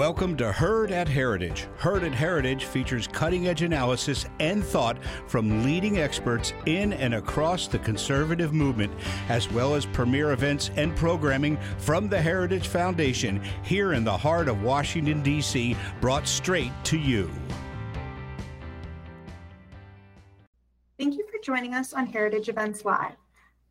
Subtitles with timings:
[0.00, 1.68] Welcome to Heard at Heritage.
[1.76, 7.68] Heard at Heritage features cutting edge analysis and thought from leading experts in and across
[7.68, 8.94] the conservative movement,
[9.28, 14.48] as well as premier events and programming from the Heritage Foundation here in the heart
[14.48, 17.30] of Washington, D.C., brought straight to you.
[20.98, 23.16] Thank you for joining us on Heritage Events Live.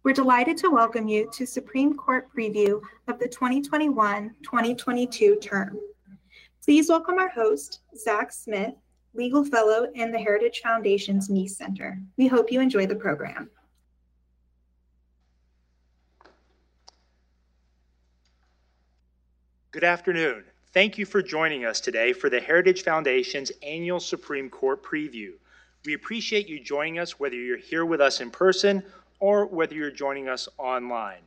[0.03, 5.79] We're delighted to welcome you to Supreme Court preview of the 2021 2022 term.
[6.69, 8.75] Please welcome our host, Zach Smith,
[9.15, 11.99] Legal Fellow in the Heritage Foundation's Meese Center.
[12.15, 13.49] We hope you enjoy the program.
[19.71, 20.43] Good afternoon.
[20.71, 25.31] Thank you for joining us today for the Heritage Foundation's annual Supreme Court preview.
[25.87, 28.83] We appreciate you joining us whether you're here with us in person
[29.19, 31.23] or whether you're joining us online.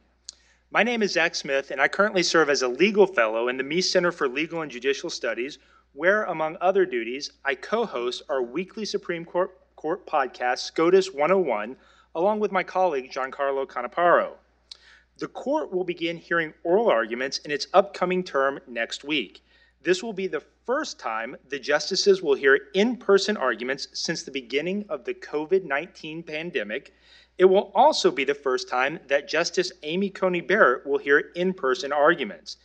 [0.74, 3.62] My name is Zach Smith, and I currently serve as a legal fellow in the
[3.62, 5.59] Meese Center for Legal and Judicial Studies,
[5.92, 11.76] where, among other duties, I co host our weekly Supreme Court, Court podcast, SCOTUS 101,
[12.14, 14.30] along with my colleague, Giancarlo Canaparo.
[15.18, 19.45] The court will begin hearing oral arguments in its upcoming term next week.
[19.82, 24.30] This will be the first time the justices will hear in person arguments since the
[24.30, 26.95] beginning of the COVID 19 pandemic
[27.38, 31.52] it will also be the first time that Justice Amy Coney Barrett will hear in
[31.52, 32.59] person arguments.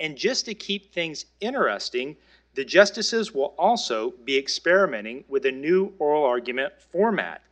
[0.00, 2.16] And just to keep things interesting,
[2.54, 7.42] the justices will also be experimenting with a new oral argument format.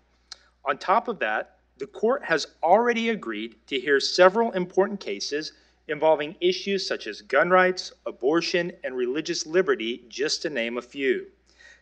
[0.64, 5.52] On top of that, the court has already agreed to hear several important cases
[5.88, 11.26] involving issues such as gun rights, abortion, and religious liberty, just to name a few.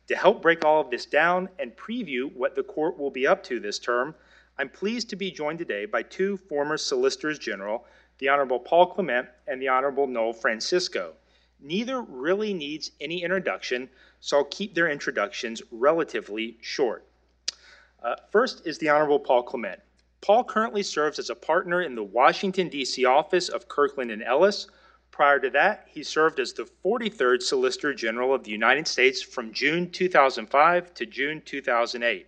[0.09, 3.43] To help break all of this down and preview what the court will be up
[3.45, 4.15] to this term,
[4.61, 7.87] I'm pleased to be joined today by two former Solicitors General,
[8.19, 11.15] the Honorable Paul Clement and the Honorable Noel Francisco.
[11.63, 13.89] Neither really needs any introduction,
[14.21, 17.07] so I'll keep their introductions relatively short.
[18.03, 19.81] Uh, first is the Honorable Paul Clement.
[20.21, 23.03] Paul currently serves as a partner in the Washington, D.C.
[23.07, 24.67] office of Kirkland and Ellis.
[25.11, 29.55] Prior to that, he served as the 43rd Solicitor General of the United States from
[29.55, 32.27] June 2005 to June 2008.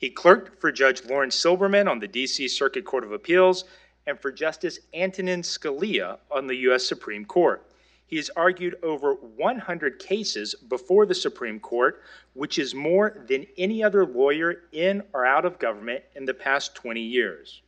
[0.00, 2.48] He clerked for Judge Laurence Silberman on the D.C.
[2.48, 3.66] Circuit Court of Appeals
[4.06, 6.86] and for Justice Antonin Scalia on the U.S.
[6.86, 7.70] Supreme Court.
[8.06, 12.00] He has argued over 100 cases before the Supreme Court,
[12.32, 16.74] which is more than any other lawyer in or out of government in the past
[16.74, 17.60] 20 years.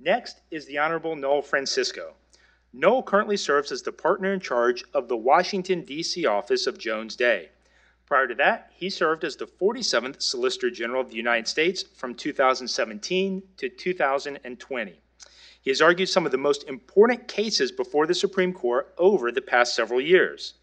[0.00, 2.14] Next is the Honorable Noel Francisco.
[2.72, 6.26] Noel currently serves as the partner in charge of the Washington, D.C.
[6.26, 7.50] office of Jones Day.
[8.08, 12.14] Prior to that, he served as the 47th Solicitor General of the United States from
[12.14, 15.00] 2017 to 2020.
[15.60, 19.42] He has argued some of the most important cases before the Supreme Court over the
[19.42, 20.54] past several years.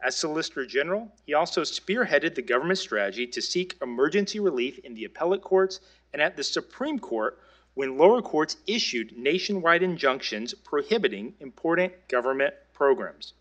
[0.00, 5.06] As Solicitor General, he also spearheaded the government strategy to seek emergency relief in the
[5.06, 5.80] appellate courts
[6.12, 7.36] and at the Supreme Court
[7.74, 13.34] when lower courts issued nationwide injunctions prohibiting important government programs.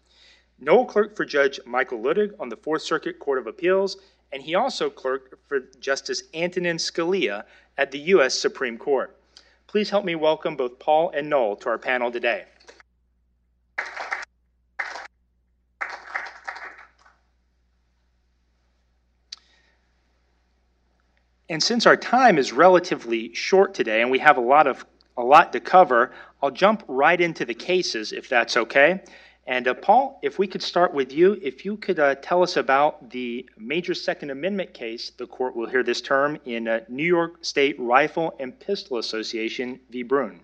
[0.63, 3.97] Noel clerked for Judge Michael Luttig on the Fourth Circuit Court of Appeals,
[4.31, 7.45] and he also clerked for Justice Antonin Scalia
[7.79, 8.35] at the U.S.
[8.35, 9.17] Supreme Court.
[9.66, 12.45] Please help me welcome both Paul and Noel to our panel today.
[21.50, 24.85] And since our time is relatively short today and we have a lot of
[25.17, 29.01] a lot to cover, I'll jump right into the cases if that's okay.
[29.47, 32.57] And uh, Paul, if we could start with you, if you could uh, tell us
[32.57, 37.06] about the major Second Amendment case the court will hear this term in uh, New
[37.06, 40.03] York State Rifle and Pistol Association v.
[40.03, 40.41] Bruen.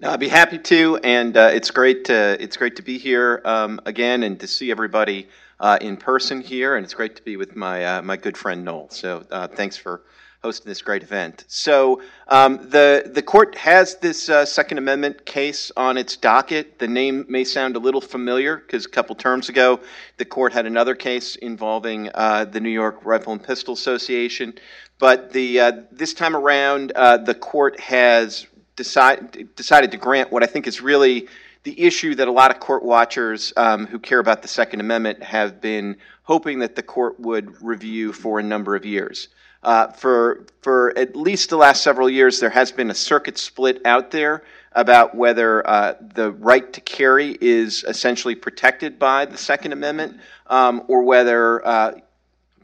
[0.00, 3.40] No, I'd be happy to, and uh, it's great to it's great to be here
[3.44, 5.28] um, again and to see everybody
[5.60, 8.64] uh, in person here, and it's great to be with my uh, my good friend
[8.64, 8.90] Noel.
[8.90, 9.20] So
[9.54, 10.02] thanks for
[10.44, 11.44] hosting this great event.
[11.48, 16.78] So um, the the court has this uh, Second Amendment case on its docket.
[16.78, 19.80] The name may sound a little familiar because a couple terms ago
[20.18, 24.52] the court had another case involving uh, the New York Rifle and Pistol Association.
[24.98, 28.46] But the uh, this time around, uh, the court has
[28.76, 31.26] decide, decided to grant what I think is really
[31.62, 35.22] the issue that a lot of court watchers um, who care about the Second Amendment
[35.22, 39.28] have been hoping that the court would review for a number of years.
[39.64, 43.80] Uh, for for at least the last several years, there has been a circuit split
[43.84, 49.72] out there about whether uh, the right to carry is essentially protected by the Second
[49.72, 51.92] Amendment, um, or whether uh,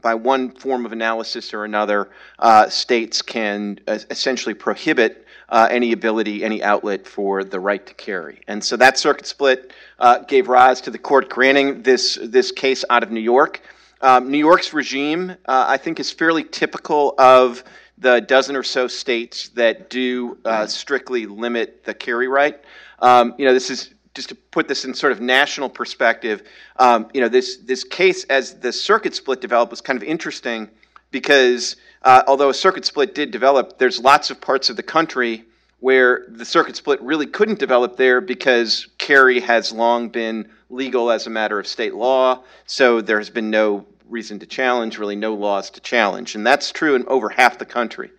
[0.01, 2.09] by one form of analysis or another,
[2.39, 8.41] uh, states can essentially prohibit uh, any ability, any outlet for the right to carry.
[8.47, 12.83] And so that circuit split uh, gave rise to the court granting this, this case
[12.89, 13.61] out of New York.
[14.01, 17.63] Um, New York's regime, uh, I think, is fairly typical of
[17.99, 22.59] the dozen or so states that do uh, strictly limit the carry right.
[22.99, 26.43] Um, you know, this is just to put this in sort of national perspective.
[26.77, 30.69] Um, you know, this this case as the circuit split developed was kind of interesting
[31.11, 35.45] because uh, although a circuit split did develop, there's lots of parts of the country
[35.79, 41.27] where the circuit split really couldn't develop there because carry has long been legal as
[41.27, 42.43] a matter of state law.
[42.65, 46.35] So there has been no reason to challenge, really no laws to challenge.
[46.35, 48.11] And that's true in over half the country.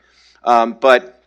[0.44, 1.22] Um, but,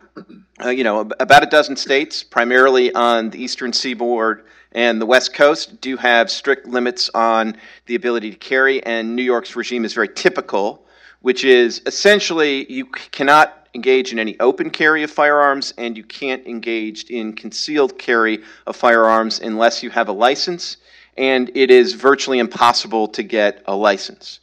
[0.62, 5.32] uh, you know, about a dozen states, primarily on the eastern seaboard and the west
[5.32, 8.82] coast, do have strict limits on the ability to carry.
[8.84, 10.84] And New York's regime is very typical,
[11.20, 16.46] which is essentially you cannot engage in any open carry of firearms and you can't
[16.46, 20.78] engage in concealed carry of firearms unless you have a license
[21.16, 24.40] and it is virtually impossible to get a license.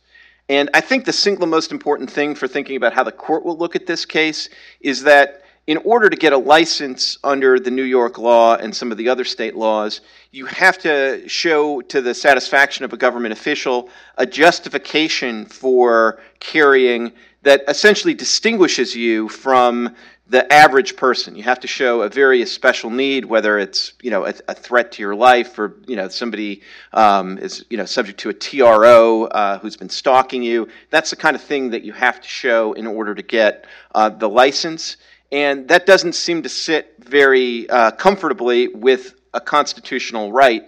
[0.50, 3.58] And I think the single most important thing for thinking about how the court will
[3.58, 4.50] look at this case
[4.82, 8.92] is that in order to get a license under the New York law and some
[8.92, 10.02] of the other state laws,
[10.32, 17.14] you have to show to the satisfaction of a government official a justification for carrying
[17.44, 19.96] that essentially distinguishes you from
[20.34, 21.36] the average person.
[21.36, 24.92] You have to show a very special need, whether it's you know a, a threat
[24.94, 29.26] to your life or you know somebody um, is you know subject to a TRO
[29.26, 30.68] uh, who's been stalking you.
[30.90, 34.10] That's the kind of thing that you have to show in order to get uh,
[34.10, 34.98] the license,
[35.32, 40.64] and that doesn't seem to sit very uh, comfortably with a constitutional right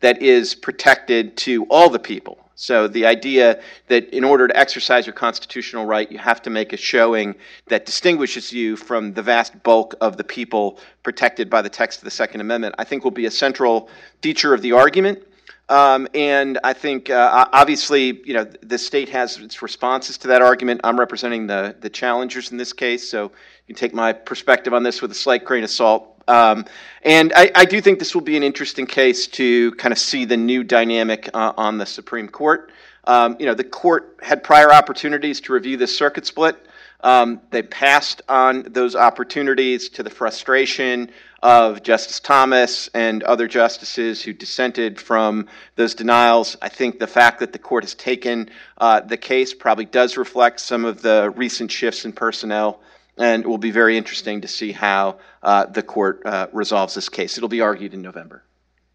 [0.00, 2.38] that is protected to all the people.
[2.60, 6.74] So the idea that in order to exercise your constitutional right, you have to make
[6.74, 7.34] a showing
[7.68, 12.04] that distinguishes you from the vast bulk of the people protected by the text of
[12.04, 13.88] the Second Amendment, I think will be a central
[14.20, 15.22] feature of the argument.
[15.70, 20.42] Um, and I think, uh, obviously, you know, the state has its responses to that
[20.42, 20.82] argument.
[20.84, 23.32] I'm representing the the challengers in this case, so
[23.68, 26.19] you can take my perspective on this with a slight grain of salt.
[26.30, 26.64] Um,
[27.02, 30.24] and I, I, do think this will be an interesting case to kind of see
[30.24, 32.70] the new dynamic uh, on the Supreme Court.
[33.02, 36.56] Um, you know, the court had prior opportunities to review this circuit split.
[37.00, 41.10] Um, they passed on those opportunities to the frustration
[41.42, 46.56] of Justice Thomas and other justices who dissented from those denials.
[46.62, 50.60] I think the fact that the court has taken uh, the case probably does reflect
[50.60, 52.78] some of the recent shifts in personnel
[53.20, 57.10] and it will be very interesting to see how uh, the court uh, resolves this
[57.10, 57.36] case.
[57.36, 58.42] It'll be argued in November.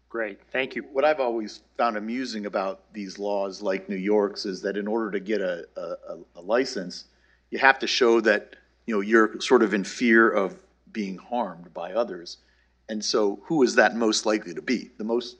[0.08, 0.82] Great, thank you.
[0.92, 5.12] What I've always found amusing about these laws, like New York's, is that in order
[5.12, 7.04] to get a, a, a license,
[7.50, 8.56] you have to show that
[8.86, 10.56] you know you're sort of in fear of
[10.90, 12.38] being harmed by others.
[12.88, 14.90] And so, who is that most likely to be?
[14.96, 15.36] The most,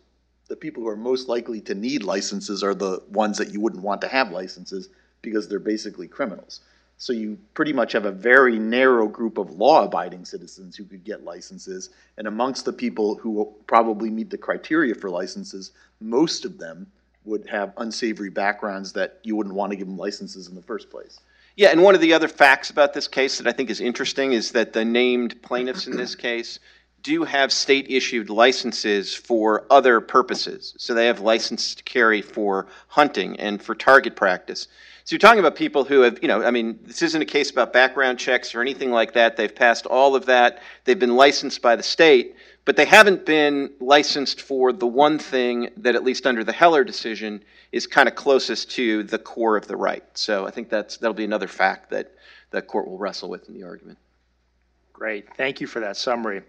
[0.49, 3.83] the people who are most likely to need licenses are the ones that you wouldn't
[3.83, 4.91] want to have licenses
[5.23, 6.61] because they're basically criminals.
[6.99, 11.25] So you pretty much have a very narrow group of law-abiding citizens who could get
[11.25, 16.87] licenses, and amongst the people who probably meet the criteria for licenses, most of them
[17.25, 20.89] would have unsavory backgrounds that you wouldn't want to give them licenses in the first
[20.91, 21.21] place.
[21.57, 24.33] Yeah, and one of the other facts about this case that I think is interesting
[24.33, 26.61] is that the named plaintiffs in this case
[27.03, 30.75] do have state issued licenses for other purposes.
[30.79, 34.69] So they have licenses to carry for hunting and for target practice.
[35.07, 37.49] So you're talking about people who have, you know, I mean, this isn't a case
[37.49, 39.37] about background checks or anything like that.
[39.37, 40.61] They've passed all of that.
[40.83, 42.35] They've been licensed by the state,
[42.65, 46.83] but they haven't been licensed for the one thing that, at least under the Heller
[46.83, 50.03] decision, is kind of closest to the core of the right.
[50.15, 52.13] So I think that's that'll be another fact that
[52.51, 53.99] the court will wrestle with in the argument.
[54.93, 55.37] Great.
[55.37, 56.43] Thank you for that summary.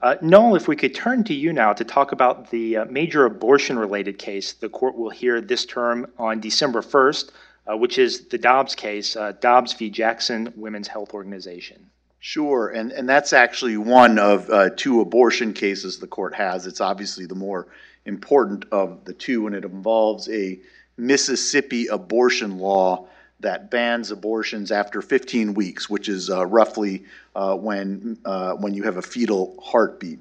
[0.00, 3.26] Uh, Noel, if we could turn to you now to talk about the uh, major
[3.26, 7.32] abortion related case the court will hear this term on December 1st uh,
[7.66, 9.90] which is the Dobbs case, uh, Dobbs v.
[9.90, 11.90] Jackson Women's Health Organization.
[12.24, 16.66] Sure, and, and that's actually one of uh, two abortion cases the court has.
[16.66, 17.66] It's obviously the more
[18.04, 20.60] important of the two, and it involves a
[20.96, 23.08] Mississippi abortion law
[23.40, 27.04] that bans abortions after 15 weeks, which is uh, roughly
[27.34, 30.20] uh, when uh, when you have a fetal heartbeat.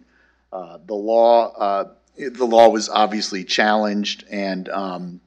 [0.51, 5.21] Uh, the law uh, the law was obviously challenged, and um,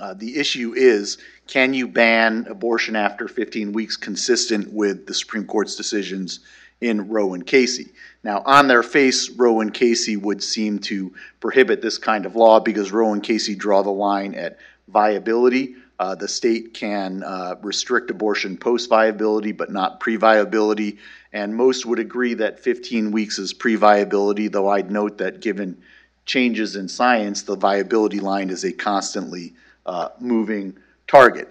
[0.00, 5.46] uh, the issue is can you ban abortion after 15 weeks consistent with the Supreme
[5.46, 6.40] Court's decisions
[6.80, 7.92] in Roe and Casey?
[8.22, 12.60] Now, on their face, Roe and Casey would seem to prohibit this kind of law
[12.60, 15.76] because Roe and Casey draw the line at viability.
[15.98, 20.98] Uh, the state can uh, restrict abortion post viability, but not pre viability.
[21.32, 25.82] And most would agree that 15 weeks is pre viability, though I'd note that given
[26.24, 29.54] changes in science, the viability line is a constantly
[29.88, 30.76] uh, moving
[31.06, 31.48] target.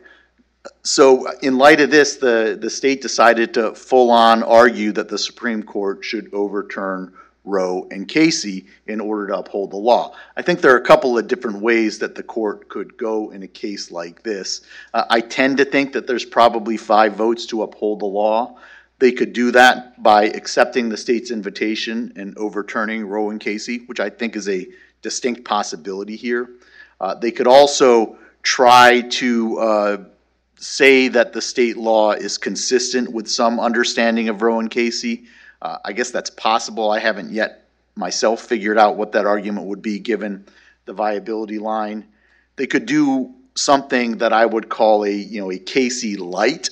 [0.83, 5.17] So, in light of this, the, the state decided to full on argue that the
[5.17, 7.13] Supreme Court should overturn
[7.45, 10.13] Roe and Casey in order to uphold the law.
[10.35, 13.41] I think there are a couple of different ways that the court could go in
[13.43, 14.61] a case like this.
[14.93, 18.57] Uh, I tend to think that there's probably five votes to uphold the law.
[18.99, 23.99] They could do that by accepting the state's invitation and overturning Roe and Casey, which
[23.99, 24.67] I think is a
[25.01, 26.49] distinct possibility here.
[26.99, 28.17] Uh, they could also
[28.47, 29.97] try to uh,
[30.55, 35.25] say that the state law is consistent with some understanding of Roe and Casey.
[35.61, 36.89] Uh, I guess that's possible.
[36.89, 40.45] I haven't yet myself figured out what that argument would be given
[40.85, 42.07] the viability line.
[42.55, 46.69] They could do something that I would call a you know a Casey light.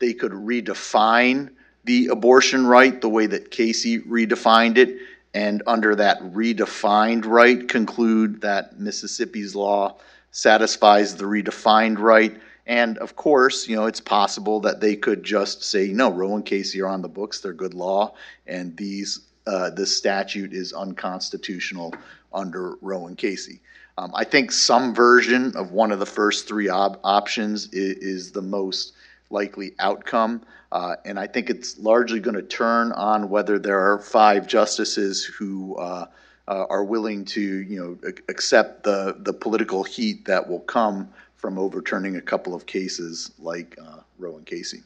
[0.00, 1.50] They could redefine
[1.84, 4.98] the abortion right the way that Casey redefined it,
[5.34, 9.98] and under that redefined right, conclude that Mississippi's law
[10.32, 12.36] satisfies the redefined right
[12.66, 16.44] and of course, you know, it's possible that they could just say, no, Roe and
[16.44, 18.14] Casey are on the books, they're good law,
[18.46, 21.92] and these uh, this statute is unconstitutional
[22.32, 23.60] under Roe and Casey.
[23.98, 28.32] Um, I think some version of one of the first three op- options is, is,
[28.32, 28.92] the most
[29.30, 30.42] likely outcome.
[30.70, 35.24] Uh, and I think it's largely going to turn on whether there are five justices
[35.24, 36.06] who uh,
[36.48, 41.58] uh, are willing to, you know, accept the, the political heat that will come from
[41.58, 44.82] overturning a couple of cases like uh, Roe and Casey.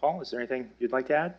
[0.00, 1.34] Paul, is there anything you'd like to add?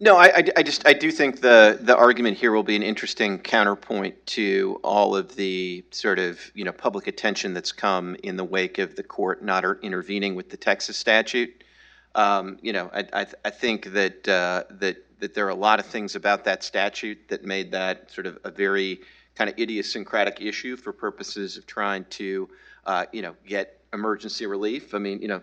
[0.00, 2.82] No, I, I, I, just I do think the the argument here will be an
[2.82, 8.36] interesting counterpoint to all of the sort of you know public attention that's come in
[8.36, 11.63] the wake of the court not intervening with the Texas statute.
[12.14, 15.80] Um, you know, I, I, I think that uh, that that there are a lot
[15.80, 19.00] of things about that statute that made that sort of a very
[19.34, 22.48] kind of idiosyncratic issue for purposes of trying to
[22.86, 24.94] uh, you know, get emergency relief.
[24.94, 25.42] I mean, you know,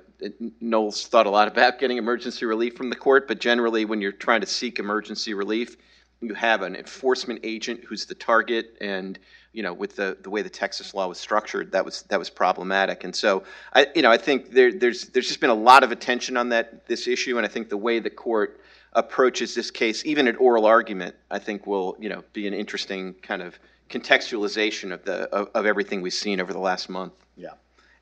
[0.60, 4.12] Noel's thought a lot about getting emergency relief from the court, but generally, when you're
[4.12, 5.78] trying to seek emergency relief,
[6.22, 9.18] you have an enforcement agent who's the target, and
[9.53, 12.29] you know, with the, the way the Texas law was structured, that was that was
[12.29, 13.03] problematic.
[13.03, 13.43] And so,
[13.74, 16.50] I you know, I think there, there's there's just been a lot of attention on
[16.50, 18.62] that this issue, and I think the way the court
[18.93, 23.13] approaches this case, even at oral argument, I think will you know be an interesting
[23.22, 27.13] kind of contextualization of the of, of everything we've seen over the last month.
[27.36, 27.53] Yeah.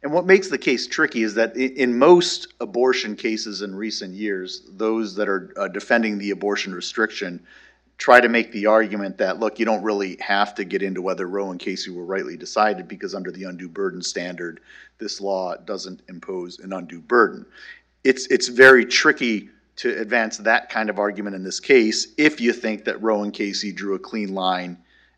[0.02, 4.62] And what makes the case tricky is that in most abortion cases in recent years,
[4.70, 7.46] those that are uh, defending the abortion restriction
[8.00, 11.28] try to make the argument that, look, you don't really have to get into whether
[11.28, 14.62] Roe and Casey were rightly decided because under the undue burden standard,
[14.98, 17.46] this law doesn't impose an undue burden.
[18.06, 22.54] It's, it's very tricky to advance that kind of argument in this case if you
[22.54, 24.78] think that Roe and Casey drew a clean line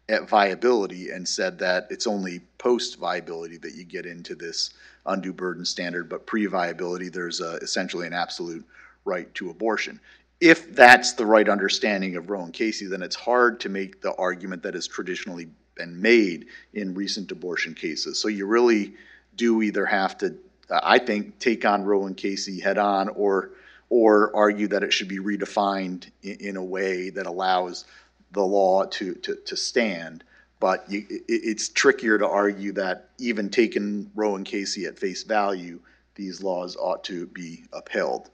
[0.10, 4.72] at viability and said that it's only post viability that you get into this
[5.06, 8.66] undue burden standard, but pre viability, there's a, essentially an absolute
[9.06, 10.00] right to abortion.
[10.42, 14.16] If that's the right understanding of Roe and Casey, then it's hard to make the
[14.16, 18.20] argument that has traditionally been made in recent abortion cases.
[18.20, 18.94] So you really
[19.36, 20.36] do either have to,
[20.70, 23.52] I think, take on Roe and Casey head on or
[23.90, 27.84] or argue that it should be redefined in, in a way that allows
[28.32, 30.24] the law to, to, to stand.
[30.62, 35.24] But you, it, it's trickier to argue that even taking Roe and Casey at face
[35.24, 35.82] value,
[36.16, 38.30] these laws ought to be upheld.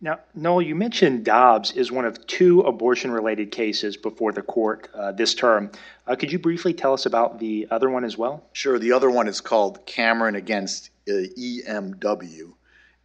[0.00, 4.88] Now, Noel, you mentioned Dobbs is one of two abortion related cases before the court
[4.94, 5.72] uh, this term.
[6.06, 8.44] Uh, could you briefly tell us about the other one as well?
[8.52, 8.78] Sure.
[8.78, 12.52] The other one is called Cameron against uh, EMW.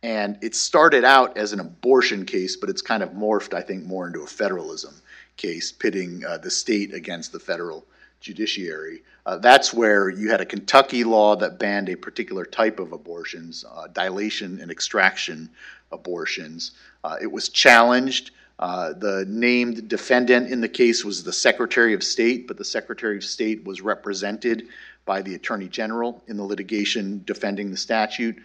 [0.04, 3.86] And it started out as an abortion case, but it's kind of morphed, I think,
[3.86, 4.94] more into a federalism
[5.38, 7.86] case pitting uh, the state against the federal
[8.20, 9.02] judiciary.
[9.26, 13.66] Uh, that's where you had a Kentucky law that banned a particular type of abortions,
[13.70, 15.50] uh, dilation and extraction
[15.94, 16.72] abortions.
[17.04, 18.32] Uh, it was challenged.
[18.60, 23.18] Uh, the named defendant in the case was the Secretary of State, but the Secretary
[23.18, 24.68] of State was represented
[25.06, 28.38] by the Attorney General in the litigation defending the statute.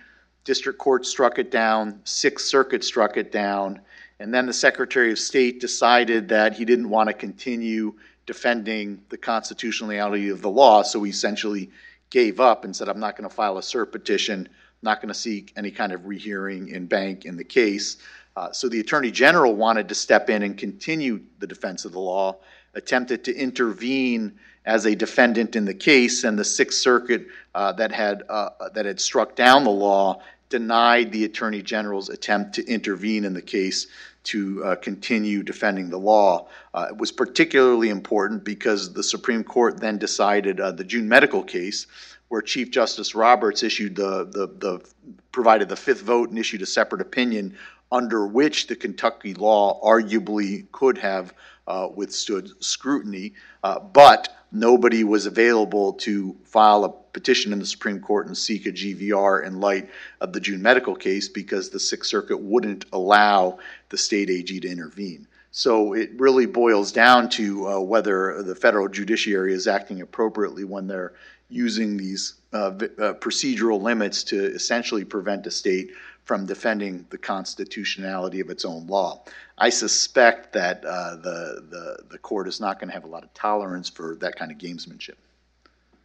[0.45, 3.81] District Court struck it down, Sixth Circuit struck it down,
[4.19, 7.95] and then the Secretary of State decided that he didn't want to continue
[8.27, 11.71] defending the constitutionality of the law, so he essentially
[12.11, 14.49] gave up and said, I'm not going to file a cert petition,
[14.83, 17.97] not going to seek any kind of rehearing en banc in the case.
[18.37, 21.99] Uh, so the Attorney General wanted to step in and continue the defense of the
[21.99, 22.37] law.
[22.75, 27.91] attempted to intervene as a defendant in the case, and the Sixth Circuit uh, that
[27.91, 33.25] had uh, that had struck down the law denied the Attorney General's attempt to intervene
[33.25, 33.87] in the case
[34.25, 36.49] to uh, continue defending the law.
[36.75, 41.43] Uh, it was particularly important because the Supreme Court then decided uh, the June medical
[41.43, 41.87] case,
[42.29, 44.91] where Chief Justice Roberts issued the, the, the
[45.33, 47.57] provided the fifth vote and issued a separate opinion
[47.91, 51.33] under which the Kentucky law arguably could have
[51.67, 58.01] uh, withstood scrutiny, uh, but nobody was available to file a petition in the Supreme
[58.01, 59.89] Court and seek a GVR in light
[60.21, 63.59] of the June medical case because the Sixth Circuit wouldn't allow
[63.89, 65.27] the state AG to intervene.
[65.51, 70.87] So it really boils down to uh, whether the federal judiciary is acting appropriately when
[70.87, 71.15] they're
[71.49, 75.91] using these uh, uh, procedural limits to essentially prevent a state
[76.25, 79.25] from defending the constitutionality of its own law.
[79.57, 83.25] I suspect that uh, the, the, the court is not going to have a lot
[83.25, 85.15] of tolerance for that kind of gamesmanship.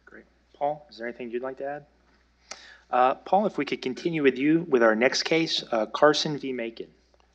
[0.06, 0.24] Great.
[0.54, 1.84] Paul, is there anything you'd like to add?
[2.90, 6.52] Uh, Paul, if we could continue with you with our next case, uh, Carson v.
[6.52, 6.86] Makin.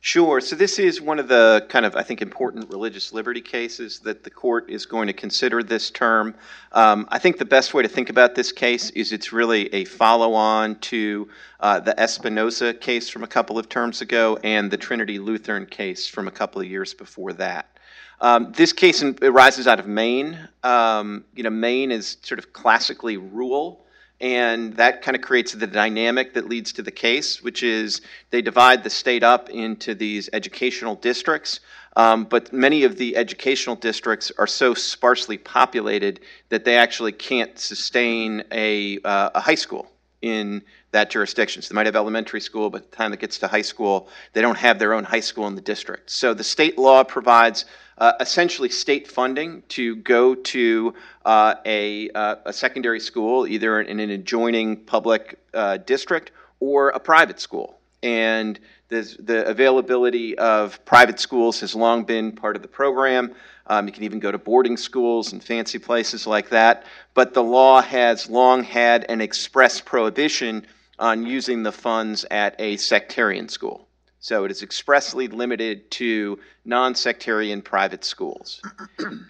[0.02, 0.40] Sure.
[0.40, 4.24] So this is one of the kind of, I think, important religious liberty cases that
[4.24, 6.34] the court is going to consider this term.
[6.72, 9.84] Um, I think the best way to think about this case is it's really a
[9.84, 11.28] follow on to
[11.60, 16.06] uh, the Espinoza case from a couple of terms ago and the Trinity Lutheran case
[16.06, 17.78] from a couple of years before that.
[18.22, 20.48] Um, this case arises out of Maine.
[20.62, 23.84] Um, you know, Maine is sort of classically rural
[24.20, 28.42] and that kind of creates the dynamic that leads to the case, which is they
[28.42, 31.60] divide the state up into these educational districts.
[31.96, 37.58] Um, but many of the educational districts are so sparsely populated that they actually can't
[37.58, 39.90] sustain a, uh, a high school
[40.22, 40.62] in
[40.92, 41.62] that jurisdiction.
[41.62, 44.08] So they might have elementary school, but by the time it gets to high school,
[44.34, 46.10] they don't have their own high school in the district.
[46.10, 47.64] So the state law provides
[48.00, 50.94] uh, essentially state funding to go to
[51.26, 56.98] uh, a, uh, a, secondary school, either in an adjoining public uh, district or a
[56.98, 57.78] private school.
[58.02, 63.34] And the availability of private schools has long been part of the program.
[63.66, 66.84] Um, you can even go to boarding schools and fancy places like that.
[67.12, 70.66] But the law has long had an express prohibition
[70.98, 73.86] on using the funds at a sectarian school.
[74.22, 78.60] So it is expressly limited to non sectarian private schools.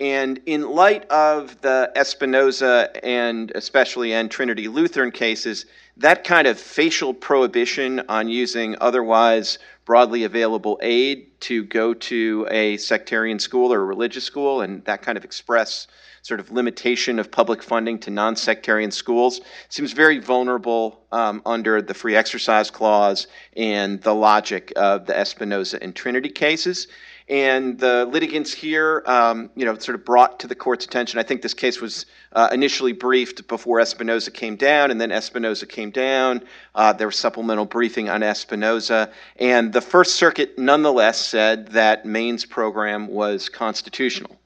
[0.00, 6.59] and in light of the Espinoza and especially and Trinity Lutheran cases, that kind of
[6.59, 13.81] facial prohibition on using otherwise broadly available aid to go to a sectarian school or
[13.81, 15.87] a religious school and that kind of express
[16.23, 21.81] sort of limitation of public funding to non sectarian schools seems very vulnerable um, under
[21.81, 26.89] the free exercise clause and the logic of the Espinoza and Trinity cases.
[27.29, 31.21] And the litigants here, um, you know, sort of brought to the court's attention.
[31.21, 35.69] I think this case was uh, initially briefed before Espinoza came down, and then Espinoza
[35.69, 36.43] came down.
[36.75, 42.45] Uh, there was supplemental briefing on Espinoza, and the First Circuit nonetheless said that Maine's
[42.45, 44.39] program was constitutional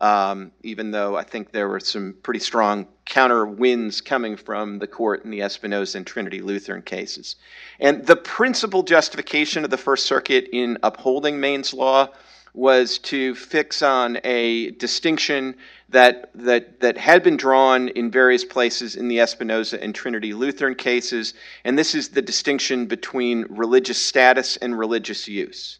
[0.00, 4.86] um, even though I think there were some pretty strong counter winds coming from the
[4.86, 7.36] court in the Espinoza and Trinity Lutheran cases.
[7.80, 12.08] And the principal justification of the First Circuit in upholding Maine's law
[12.54, 15.54] was to fix on a distinction
[15.88, 20.74] that, that, that had been drawn in various places in the Espinoza and Trinity Lutheran
[20.74, 21.34] cases,
[21.64, 25.79] and this is the distinction between religious status and religious use.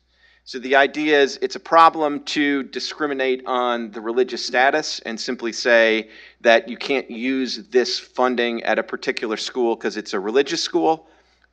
[0.51, 5.53] So the idea is it's a problem to discriminate on the religious status and simply
[5.53, 6.11] say
[6.41, 11.07] that you can't use this funding at a particular school because it's a religious school,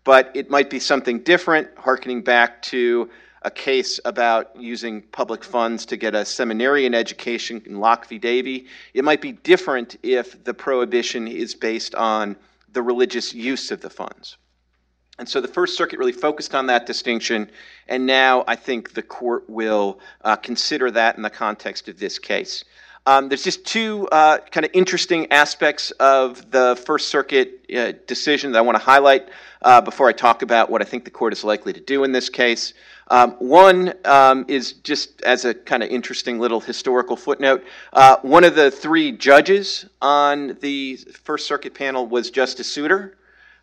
[0.04, 3.08] but it might be something different, harkening back to
[3.44, 8.18] a case about using public funds to get a seminarian education in Locke v.
[8.18, 8.66] Davey.
[8.96, 12.36] It might be different if the prohibition is based on
[12.74, 14.38] the religious use of the funds.
[15.20, 17.50] And so the First Circuit really focused on that distinction,
[17.88, 22.20] and now I think the court will uh, consider that in the context of this
[22.20, 22.64] case.
[23.08, 28.52] Um, there's just two uh, kind of interesting aspects of the First Circuit uh, decision
[28.52, 29.30] that I want to highlight
[29.62, 32.12] uh, before I talk about what I think the court is likely to do in
[32.12, 32.74] this case.
[33.10, 37.64] Um, one um, is just as a kind of interesting little historical footnote.
[37.94, 43.18] Uh, one of the three judges on the First Circuit panel was Justice Souter.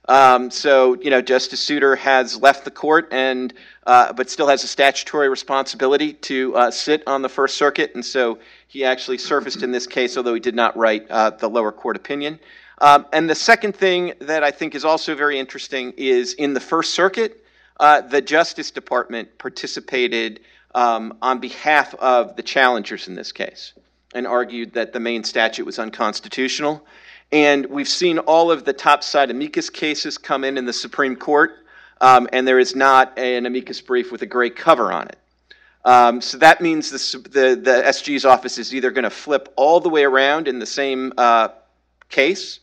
[0.06, 3.54] Um, so, you know, Justice Souter has left the court and,
[3.86, 8.04] uh, but still has a statutory responsibility to uh, sit on the First Circuit, and
[8.04, 8.38] so
[8.68, 11.96] he actually surfaced in this case, although he did not write uh, the lower court
[11.96, 12.38] opinion.
[12.82, 16.60] Um, and the second thing that I think is also very interesting is in the
[16.60, 17.42] First Circuit,
[17.80, 20.40] uh, the Justice Department participated
[20.74, 23.72] um, on behalf of the challengers in this case.
[24.14, 26.86] and argued that the Maine statute was unconstitutional.
[27.32, 31.16] And we've seen all of the top side amicus cases come in in the Supreme
[31.16, 31.52] Court,
[32.00, 35.18] um, and there is not an amicus brief with a gray cover on it.
[35.84, 39.80] Um, so that means the, the, the, SG's office is either going to flip all
[39.80, 41.48] the way around in the same uh,
[42.08, 42.60] case,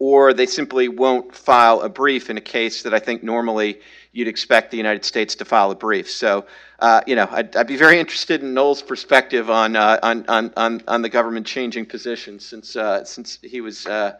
[0.00, 3.80] or they simply won't file a brief in a case that I think normally
[4.14, 6.08] you'd expect the United States to file a brief.
[6.08, 6.46] So,
[6.78, 10.52] uh, you know, I'd, I'd, be very interested in Noel's perspective on, uh, on, on,
[10.56, 14.16] on, on, the government changing position, since, uh, since he was uh,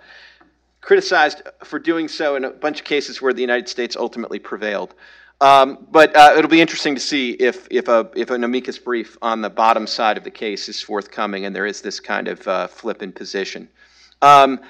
[0.80, 4.94] criticized for doing so in a bunch of cases where the United States ultimately prevailed.
[5.40, 9.16] Um, but uh, it'll be interesting to see if, if, a, if an amicus brief
[9.22, 12.46] on the bottom side of the case is forthcoming and there is this kind of
[12.48, 13.68] uh, flip in position.
[14.22, 14.60] Um,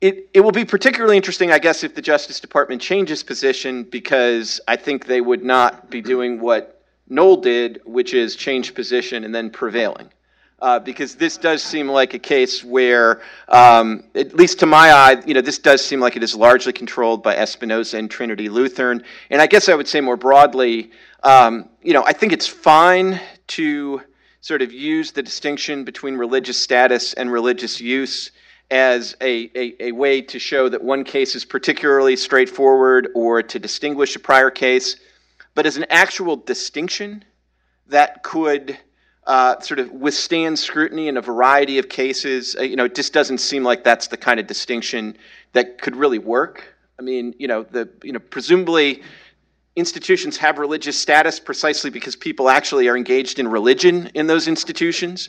[0.00, 4.60] it, it will be particularly interesting, I guess, if the Justice Department changes position because
[4.66, 9.34] I think they would not be doing what Noel did, which is change position and
[9.34, 10.10] then prevailing.
[10.58, 15.22] Uh, because this does seem like a case where, um, at least to my eye,
[15.26, 19.02] you know, this does seem like it is largely controlled by Espinoza and Trinity Lutheran.
[19.30, 20.90] And I guess I would say more broadly,
[21.22, 24.02] um, you know, I think it's fine to
[24.42, 28.30] sort of use the distinction between religious status and religious use
[28.70, 33.58] as a, a, a, way to show that one case is particularly straightforward or to
[33.58, 34.96] distinguish a prior case,
[35.54, 37.24] but as an actual distinction
[37.88, 38.78] that could
[39.26, 42.56] uh, sort of withstand scrutiny in a variety of cases.
[42.58, 45.16] Uh, you know, it just doesn't seem like that's the kind of distinction
[45.52, 46.74] that could really work.
[46.98, 49.02] I mean, you know, the you know presumably
[49.76, 55.28] institutions have religious status precisely because people actually are engaged in religion in those institutions.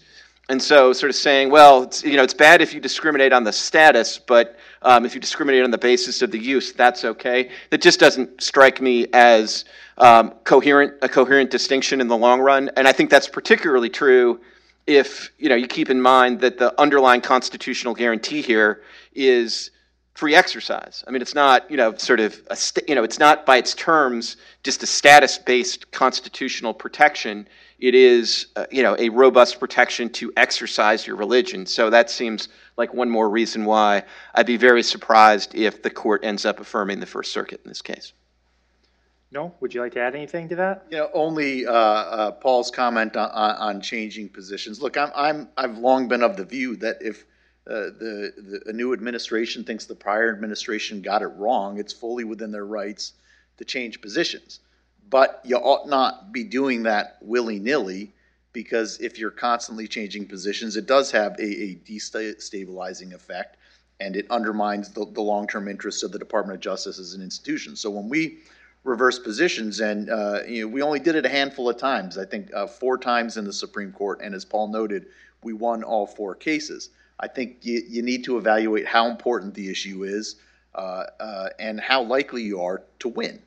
[0.50, 3.44] And so, sort of saying, well, it's, you know, it's bad if you discriminate on
[3.44, 7.50] the status, but um, if you discriminate on the basis of the use, that's okay.
[7.70, 9.66] That just doesn't strike me as
[9.98, 12.70] um, coherent, a coherent distinction in the long run.
[12.76, 14.42] And I think that's particularly true
[14.88, 18.82] if you know you keep in mind that the underlying constitutional guarantee here
[19.14, 19.72] is
[20.16, 21.04] free exercise.
[21.08, 23.58] I mean, it's not you know sort of a st- you know it's not by
[23.58, 27.48] its terms just a status-based constitutional protection
[27.82, 31.66] it is uh, you know a robust protection to exercise your religion.
[31.66, 34.04] So that seems like one more reason why
[34.36, 37.82] I'd be very surprised if the court ends up affirming the First Circuit in this
[37.82, 38.14] case.
[39.34, 40.86] No, would you like to add anything to that?
[40.92, 44.82] You know, only uh, uh, Paul's comment on, on, changing positions.
[44.82, 47.24] Look, I'm, I'm I've long been of the view that if
[47.66, 52.26] uh, the, the a new administration thinks the prior administration got it wrong, it's fully
[52.26, 53.14] within their rights
[53.58, 54.60] to change positions.
[55.12, 58.14] But you ought not be doing that willy nilly
[58.54, 63.58] because if you're constantly changing positions, it does have a, a destabilizing effect
[64.00, 67.22] and it undermines the, the long term interests of the Department of Justice as an
[67.22, 67.76] institution.
[67.76, 68.40] So when we
[68.86, 72.26] reverse positions, and uh, you know, we only did it a handful of times, I
[72.26, 75.08] think uh, four times in the Supreme Court, and as Paul noted,
[75.44, 76.90] we won all four cases.
[77.20, 80.38] I think you, you need to evaluate how important the issue is
[80.74, 83.42] uh, uh and how likely you are to win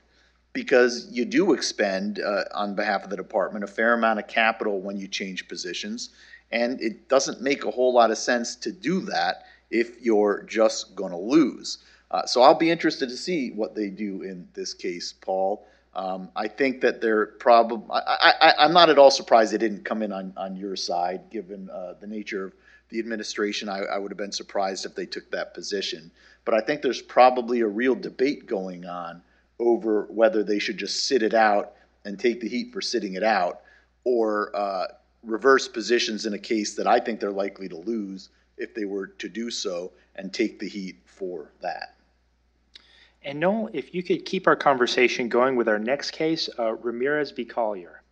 [0.55, 4.81] because you do expend, uh, on behalf of the department, a fair amount of capital
[4.81, 6.11] when you change positions.
[6.53, 10.95] And it doesn't make a whole lot of sense to do that if you're just
[10.95, 11.79] going to lose.
[12.11, 15.67] Uh, so I'll be interested to see what they do in this case, Paul.
[15.97, 20.03] Um, I think that they're probably, I, am not at all surprised they didn't come
[20.03, 22.53] in on, on your side, given uh, the nature of
[22.91, 23.69] the administration.
[23.69, 26.13] I, I would have been surprised if they took that position.
[26.45, 29.23] But I think there's probably a real debate going on
[29.59, 33.23] over whether they should just sit it out and take the heat for sitting it
[33.23, 33.61] out
[34.05, 34.87] or uh,
[35.23, 39.07] reverse positions in a case that I think they're likely to lose if they were
[39.07, 41.95] to do so and take the heat for that.
[43.23, 47.31] And Noel, if you could keep our conversation going with our next case, uh, Ramirez
[47.31, 47.45] v.
[47.45, 48.03] Collier.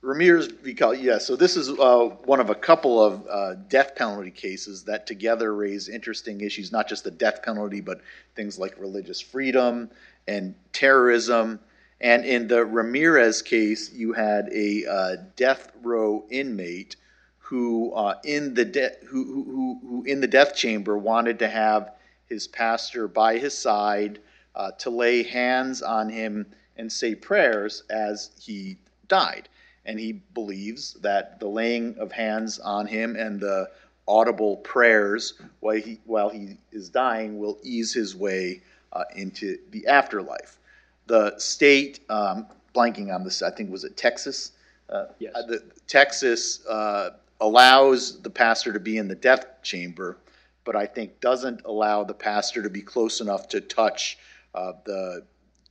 [0.00, 0.72] Ramirez v.
[0.72, 1.18] Collier, yeah.
[1.18, 5.52] So this is uh, one of a couple of uh, death penalty cases that together
[5.52, 8.00] raise interesting issues, not just the death penalty, but
[8.36, 9.90] things like religious freedom
[10.28, 11.58] and terrorism.
[12.00, 16.94] And in the Ramirez case, you had a uh, death row inmate
[17.38, 21.94] who, uh, in the de- who, who, who, in the death chamber, wanted to have
[22.26, 24.20] his pastor by his side
[24.54, 28.76] uh, to lay hands on him and say prayers as he
[29.08, 29.48] died.
[29.86, 33.70] And he believes that the laying of hands on him and the
[34.06, 38.62] audible prayers while he, while he is dying will ease his way
[38.92, 40.58] uh, into the afterlife.
[41.06, 44.52] The state, um, blanking on this, I think was it Texas?
[44.88, 45.32] Uh, yes.
[45.34, 50.18] Uh, the, Texas uh, allows the pastor to be in the death chamber,
[50.64, 54.18] but I think doesn't allow the pastor to be close enough to touch
[54.54, 55.24] uh, the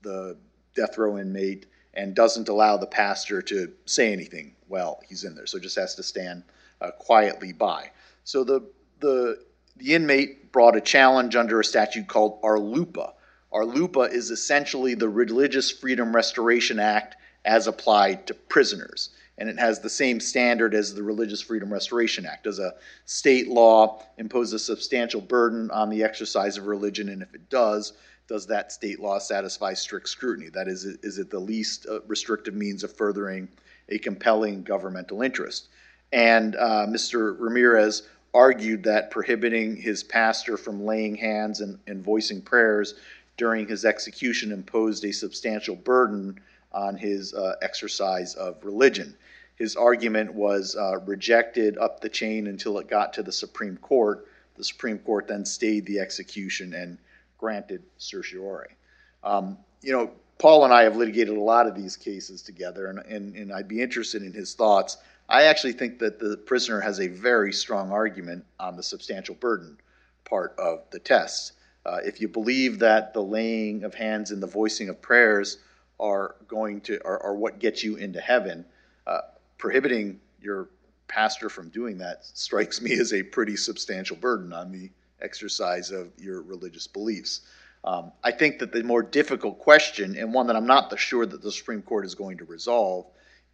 [0.04, 0.38] the
[0.76, 5.48] death row inmate, and doesn't allow the pastor to say anything while he's in there.
[5.48, 6.44] So just has to stand
[6.80, 7.90] uh, quietly by.
[8.24, 8.62] So the,
[9.00, 9.44] the,
[9.78, 13.14] the inmate brought a challenge under a statute called RLUIPA.
[13.54, 19.10] RLUIPA is essentially the Religious Freedom Restoration Act as applied to prisoners.
[19.38, 22.46] And it has the same standard as the Religious Freedom Restoration Act.
[22.46, 22.74] Does a
[23.06, 27.10] state law impose a substantial burden on the exercise of religion?
[27.10, 27.94] And if it does,
[28.28, 30.50] does that state law satisfy strict scrutiny?
[30.50, 33.48] That is, is it the least uh, restrictive means of furthering
[33.90, 35.68] a compelling governmental interest?
[36.12, 37.36] And uh, Mr.
[37.40, 42.96] Ramirez argued that prohibiting his pastor from laying hands and, and voicing prayers
[43.38, 46.40] during his execution imposed a substantial burden
[46.72, 49.16] on his uh, exercise of religion.
[49.56, 54.28] His argument was uh, rejected up the chain until it got to the Supreme Court.
[54.56, 56.98] The Supreme Court then stayed the execution and
[57.38, 58.76] granted certiorari.
[59.24, 63.00] Um, you know, Paul and I have litigated a lot of these cases together, and,
[63.00, 64.98] and, and I'd be interested in his thoughts.
[65.30, 69.78] I actually think that the prisoner has a very strong argument on the substantial burden
[70.24, 71.54] part of the test.
[71.86, 75.58] Uh, if you believe that the laying of hands and the voicing of prayers
[76.00, 78.66] are going to are, are what gets you into heaven,
[79.06, 79.22] uh,
[79.58, 80.70] prohibiting your
[81.08, 84.90] pastor from doing that strikes me as a pretty substantial burden on the
[85.22, 87.42] exercise of your religious beliefs.
[87.84, 91.42] Um, I think that the more difficult question, and one that I'm not sure that
[91.42, 93.06] the Supreme Court is going to resolve,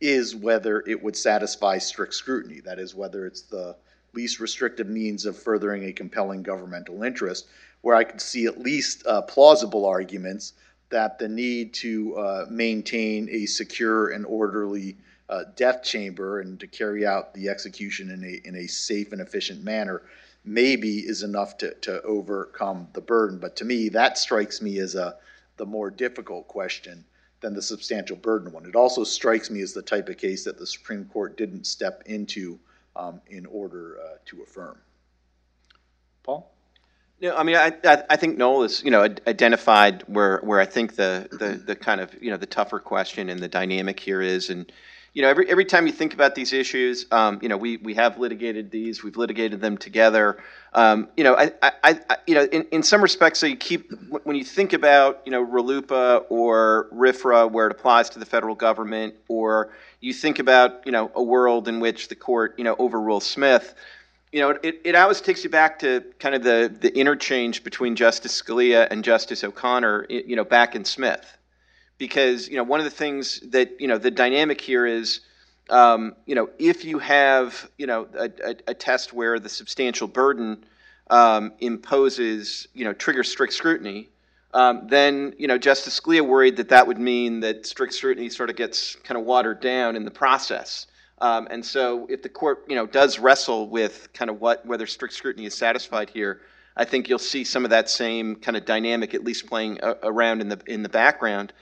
[0.03, 2.59] is whether it would satisfy strict scrutiny.
[2.59, 3.77] That is, whether it's the
[4.13, 7.47] least restrictive means of furthering a compelling governmental interest,
[7.81, 10.53] where I could see at least uh, plausible arguments
[10.89, 14.97] that the need to uh, maintain a secure and orderly
[15.29, 19.21] uh, death chamber and to carry out the execution in a, in a safe and
[19.21, 20.01] efficient manner
[20.43, 23.39] maybe is enough to, to overcome the burden.
[23.39, 25.15] But to me, that strikes me as a,
[25.55, 27.05] the more difficult question
[27.43, 28.65] than the substantial burden one.
[28.65, 32.01] It also strikes me as the type of case that the Supreme Court didn't step
[32.07, 32.57] into
[32.95, 34.77] um, in order uh, to affirm.
[36.23, 36.51] Paul?
[37.21, 40.65] No, I mean, I, I, I think Noel has, you know, identified where, where I
[40.65, 44.21] think the, the, the kind of, you know, the tougher question and the dynamic here
[44.21, 44.71] is, and,
[45.13, 47.93] you know, every, every time you think about these issues, um, you know, we, we
[47.93, 50.37] have litigated these, we've litigated them together.
[50.73, 53.91] Um, you know, I, I, I, you know, in, in some respects, so you keep,
[54.23, 58.55] when you think about, you know, RLUIPA or RFRA, where it applies to the federal
[58.55, 59.71] government, or
[60.01, 63.75] you think about, you know, a world in which the court, you know, overrules Smith,
[64.31, 67.95] you know, it, it always takes you back to kind of the, the interchange between
[67.95, 71.37] Justice Scalia and Justice O'Connor, you know, back in Smith
[71.97, 75.21] because you know one of the things that you know the dynamic here is
[75.69, 80.07] um, you know if you have you know a, a, a test where the substantial
[80.07, 80.63] burden
[81.09, 84.09] um, imposes you know triggers strict scrutiny
[84.53, 88.49] um, then you know Justice Scalia worried that that would mean that strict scrutiny sort
[88.49, 90.87] of gets kind of watered down in the process.
[91.19, 94.85] Um, and so, if the court, you know, does wrestle with kind of what whether
[94.85, 96.41] strict scrutiny is satisfied here,
[96.77, 99.95] I think you'll see some of that same kind of dynamic at least playing a,
[100.03, 101.53] around in the in the background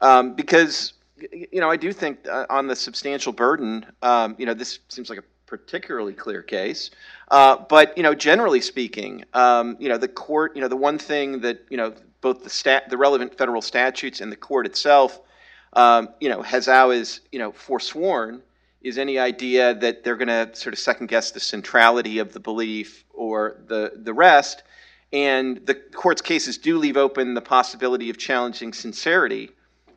[0.00, 0.92] um, because
[1.32, 5.08] you know I do think uh, on the substantial burden, um, you know, this seems
[5.08, 6.90] like a particularly clear case.
[7.28, 10.98] Uh, but you know, generally speaking, um, you know, the court, you know, the one
[10.98, 15.20] thing that you know both the stat, the relevant federal statutes and the court itself,
[15.74, 18.42] um, you know, has always you know forsworn
[18.82, 22.40] is any idea that they're going to sort of second guess the centrality of the
[22.40, 24.62] belief or the the rest.
[25.12, 29.50] And the court's cases do leave open the possibility of challenging sincerity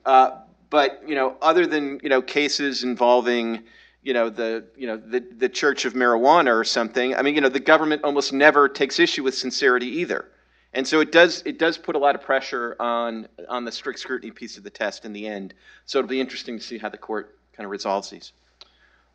[0.05, 0.31] uh,
[0.69, 3.63] but you know, other than you know cases involving
[4.01, 7.41] you know the you know the the Church of Marijuana or something, I mean, you
[7.41, 10.29] know, the government almost never takes issue with sincerity either.
[10.73, 13.99] And so it does it does put a lot of pressure on on the strict
[13.99, 15.53] scrutiny piece of the test in the end.
[15.85, 18.31] So it'll be interesting to see how the court kind of resolves these.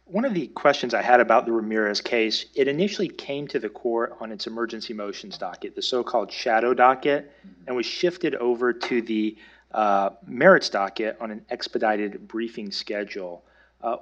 [0.06, 3.70] One of the questions I had about the Ramirez case, it initially came to the
[3.70, 7.32] court on its emergency motions docket, the so-called shadow docket,
[7.66, 9.34] and was shifted over to the
[9.74, 13.44] uh, merits docket on an expedited briefing schedule.
[13.82, 13.96] Uh,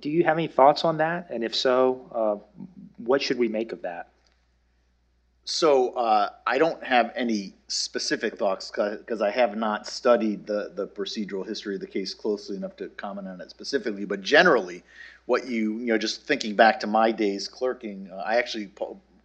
[0.00, 1.28] do you have any thoughts on that?
[1.30, 2.64] And if so, uh,
[2.96, 4.08] what should we make of that?
[5.44, 10.86] So uh, I don't have any specific thoughts because I have not studied the, the
[10.86, 14.04] procedural history of the case closely enough to comment on it specifically.
[14.04, 14.82] But generally,
[15.26, 18.70] what you, you know, just thinking back to my days clerking, uh, I actually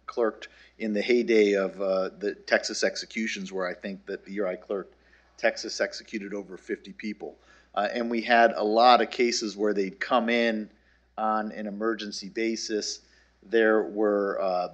[0.06, 4.46] clerked in the heyday of uh, the Texas executions, where I think that the year
[4.46, 4.94] I clerked,
[5.36, 7.36] Texas executed over 50 people.
[7.74, 10.70] Uh, and we had a lot of cases where they'd come in
[11.18, 13.00] on an emergency basis.
[13.42, 14.68] There were uh,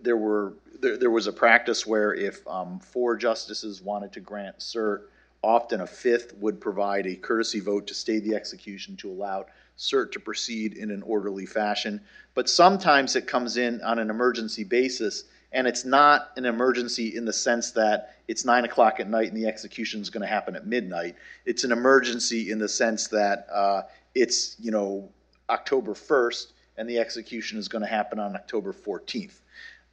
[0.00, 4.58] there were there, there, was a practice where if um, four justices wanted to grant
[4.58, 5.02] cert,
[5.42, 9.46] often a fifth would provide a courtesy vote to stay the execution to allow
[9.78, 12.00] cert to proceed in an orderly fashion.
[12.34, 15.24] But sometimes it comes in on an emergency basis,
[15.56, 19.36] and it's not an emergency in the sense that it's nine o'clock at night and
[19.36, 21.16] the execution is going to happen at midnight.
[21.46, 23.82] It's an emergency in the sense that uh,
[24.14, 25.08] it's, you know,
[25.48, 29.40] October 1st and the execution is going to happen on October 14th.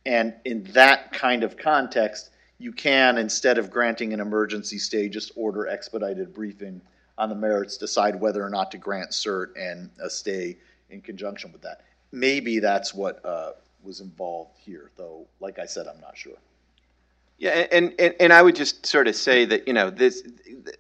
[0.06, 5.32] And in that kind of context, you can, instead of granting an emergency stay, just
[5.38, 6.82] order expedited briefing
[7.18, 10.58] on the merits, decide whether or not to grant cert and a stay
[10.90, 11.86] in conjunction with that.
[12.12, 16.38] Maybe that's what uh, was involved here, though, like I said, I'm not sure.
[17.38, 20.24] Yeah, and, and, and I would just sort of say that, you know, this,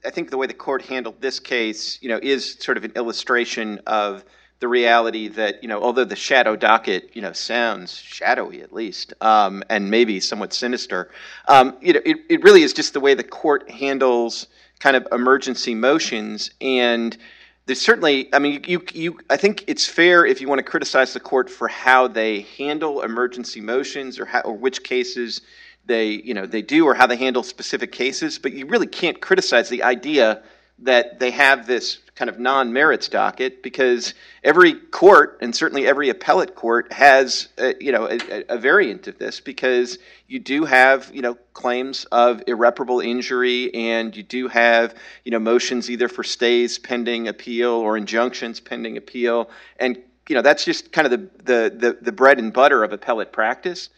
[0.05, 2.93] I think the way the court handled this case, you know, is sort of an
[2.95, 4.23] illustration of
[4.59, 9.13] the reality that, you know, although the shadow docket, you know, sounds shadowy at least,
[9.19, 11.11] um, and maybe somewhat sinister,
[11.49, 14.47] um, you know, it, it really is just the way the court handles
[14.79, 16.51] kind of emergency motions.
[16.61, 17.17] And
[17.65, 21.13] there's certainly, I mean, you, you, I think it's fair if you want to criticize
[21.13, 25.41] the court for how they handle emergency motions or how, or which cases
[25.85, 29.21] they, you know, they do or how they handle specific cases, but you really can't
[29.21, 30.43] criticize the idea
[30.79, 36.55] that they have this kind of non-merits docket because every court and certainly every appellate
[36.55, 41.21] court has a, you know a, a, variant of this because you do have you
[41.21, 44.93] know claims of irreparable injury and you do have
[45.25, 49.49] you know motions either for stays pending appeal or injunctions pending appeal.
[49.79, 49.97] And
[50.29, 53.31] you know that's just kind of the the the, the bread and butter of appellate
[53.31, 53.89] practice.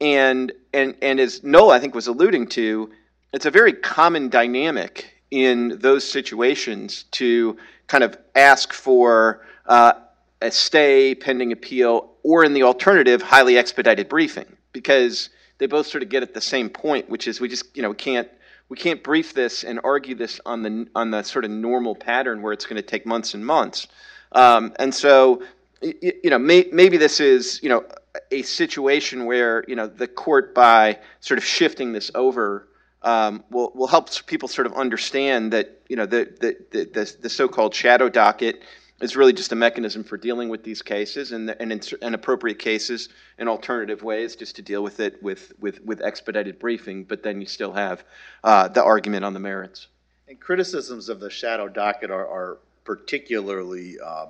[0.00, 2.90] And and and as Noel I think was alluding to
[3.32, 9.94] it's a very common dynamic in those situations to kind of ask for uh,
[10.40, 16.02] a stay pending appeal or in the alternative highly expedited briefing because they both sort
[16.02, 18.28] of get at the same point which is we just you know we can't
[18.68, 22.42] we can't brief this and argue this on the on the sort of normal pattern
[22.42, 23.86] where it's going to take months and months.
[24.32, 25.42] Um, and so
[25.82, 27.84] you know may, maybe this is you know
[28.30, 32.68] a situation where you know the court by sort of shifting this over
[33.04, 37.28] um, will will help people sort of understand that you know the the the, the
[37.28, 38.62] so-called shadow docket
[39.00, 42.58] is really just a mechanism for dealing with these cases and and in, in appropriate
[42.58, 47.04] cases in alternative ways just to deal with it with with with expedited briefing.
[47.04, 48.04] But then you still have
[48.42, 49.88] uh, the argument on the merits.
[50.26, 54.28] And criticisms of the shadow docket are, are particularly um,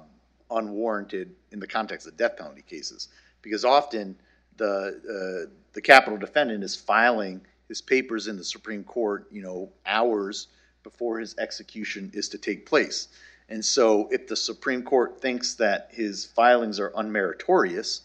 [0.50, 3.08] unwarranted in the context of death penalty cases
[3.42, 4.16] because often
[4.56, 9.72] the uh, the capital defendant is filing his papers in the Supreme Court, you know,
[9.86, 10.48] hours
[10.82, 13.08] before his execution is to take place.
[13.48, 18.00] And so, if the Supreme Court thinks that his filings are unmeritorious,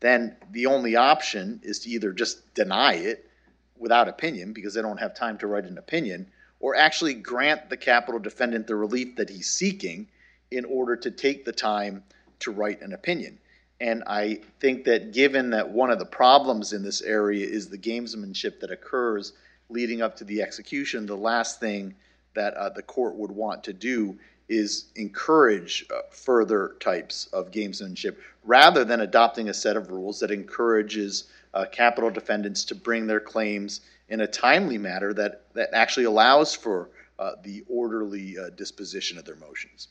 [0.00, 3.30] then the only option is to either just deny it
[3.78, 7.76] without opinion because they don't have time to write an opinion, or actually grant the
[7.76, 10.08] capital defendant the relief that he's seeking
[10.50, 12.02] in order to take the time
[12.40, 13.38] to write an opinion.
[13.80, 17.78] And I think that given that one of the problems in this area is the
[17.78, 19.32] gamesmanship that occurs
[19.68, 21.94] leading up to the execution, the last thing
[22.34, 28.16] that uh, the court would want to do is encourage uh, further types of gamesmanship
[28.44, 33.20] rather than adopting a set of rules that encourages uh, capital defendants to bring their
[33.20, 39.16] claims in a timely manner that, that actually allows for uh, the orderly uh, disposition
[39.16, 39.88] of their motions.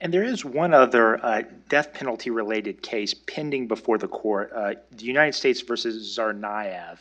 [0.00, 4.74] And there is one other uh, death penalty related case pending before the court, uh,
[4.92, 6.98] the United States versus Tsarnaev.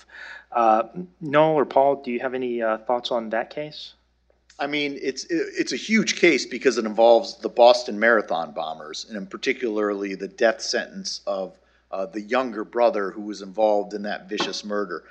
[0.52, 0.84] Uh,
[1.22, 3.94] Noel or Paul, do you have any uh, thoughts on that case?
[4.60, 9.30] I mean, it's it's a huge case because it involves the Boston Marathon bombers, and
[9.30, 11.56] particularly the death sentence of
[11.92, 15.04] uh, the younger brother who was involved in that vicious murder,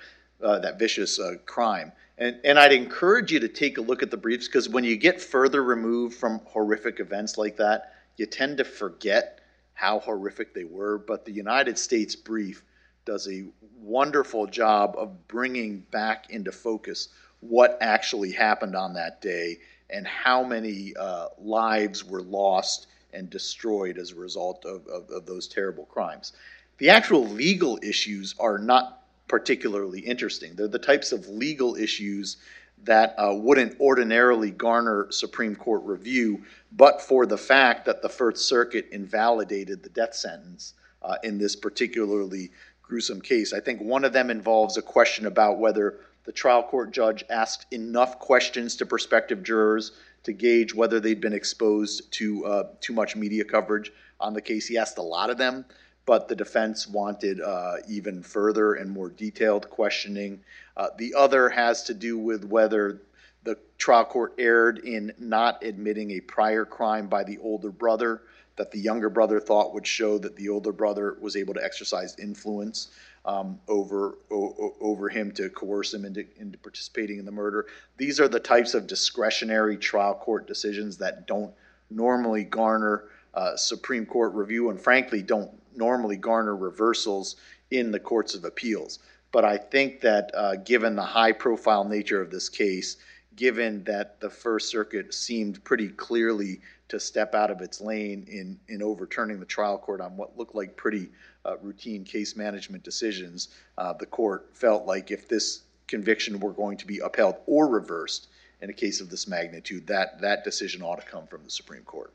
[0.42, 1.92] uh, that vicious crime.
[2.18, 4.96] And, and I'd encourage you to take a look at the briefs because when you
[4.96, 9.40] get further removed from horrific events like that, you tend to forget
[9.74, 10.98] how horrific they were.
[10.98, 12.64] But the United States brief
[13.05, 13.44] does a
[13.79, 17.09] wonderful job of bringing back into focus
[17.40, 19.59] what actually happened on that day
[19.90, 25.26] and how many uh, lives were lost and destroyed as a result of, of, of
[25.26, 26.33] those terrible crimes.
[26.79, 30.54] The actual legal issues are not particularly interesting.
[30.54, 32.36] They're the types of legal issues
[32.84, 38.46] that uh, wouldn't ordinarily garner Supreme Court review, but for the fact that the First
[38.46, 42.51] Circuit invalidated the death sentence uh, in this particularly
[42.82, 43.53] gruesome case.
[43.53, 47.66] I think one of them involves a question about whether the trial court judge asked
[47.72, 49.92] enough questions to prospective jurors
[50.24, 54.66] to gauge whether they'd been exposed to uh, too much media coverage on the case.
[54.66, 55.64] He asked a lot of them
[56.07, 60.40] but the defense wanted uh, even further and more detailed questioning.
[60.76, 63.02] Uh, the other has to do with whether
[63.42, 68.22] the trial court erred in not admitting a prior crime by the older brother
[68.54, 72.16] that the younger brother thought would show that the older brother was able to exercise
[72.18, 72.88] influence
[73.24, 77.66] um, over o- over him to coerce him into, into participating in the murder.
[77.96, 81.52] These are the types of discretionary trial court decisions that don't
[81.90, 83.04] normally garner
[83.34, 87.37] uh, Supreme Court review, and frankly, don't normally garner reversals
[87.70, 88.99] in the courts of appeals.
[89.33, 92.97] But I think that uh, given the high profile nature of this case,
[93.35, 98.59] given that the First Circuit seemed pretty clearly to step out of its lane in,
[98.68, 101.11] in overturning the trial court on what looked like pretty
[101.45, 106.77] uh, routine case management decisions, uh, the court felt like if this conviction were going
[106.79, 108.29] to be upheld or reversed
[108.62, 111.83] in a case of this magnitude, that, that decision ought to come from the Supreme
[111.83, 112.12] Court.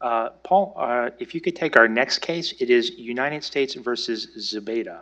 [0.00, 4.28] Uh, Paul, uh, if you could take our next case, it is United States versus
[4.38, 5.00] Zubaydah.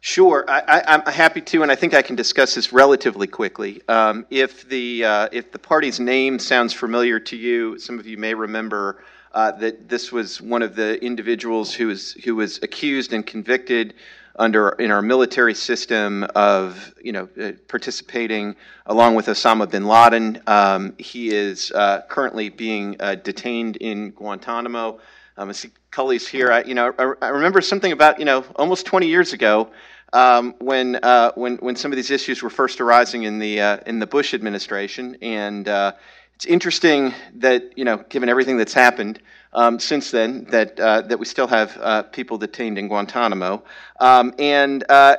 [0.00, 3.80] Sure, I, am happy to, and I think I can discuss this relatively quickly.
[3.88, 8.18] Um, if the uh, if the party's name sounds familiar to you, some of you
[8.18, 13.14] may remember uh, that this was one of the individuals who was who was accused
[13.14, 13.94] and convicted
[14.36, 18.56] under in our military system of you know uh, participating
[18.86, 20.42] along with Osama bin Laden.
[20.46, 25.00] Um, he is uh, currently being uh, detained in Guantanamo.
[25.36, 26.52] Um, I see Cully's here.
[26.52, 29.70] I, you know, I, I, remember something about you know almost 20 years ago
[30.12, 33.78] um, when uh, when when some of these issues were first arising in the uh,
[33.86, 35.92] in the Bush administration, and uh,
[36.36, 39.20] it's interesting that you know given everything that's happened
[39.52, 43.62] um, since then that uh, that we still have uh, people detained in Guantanamo.
[44.00, 45.16] Um, and uh,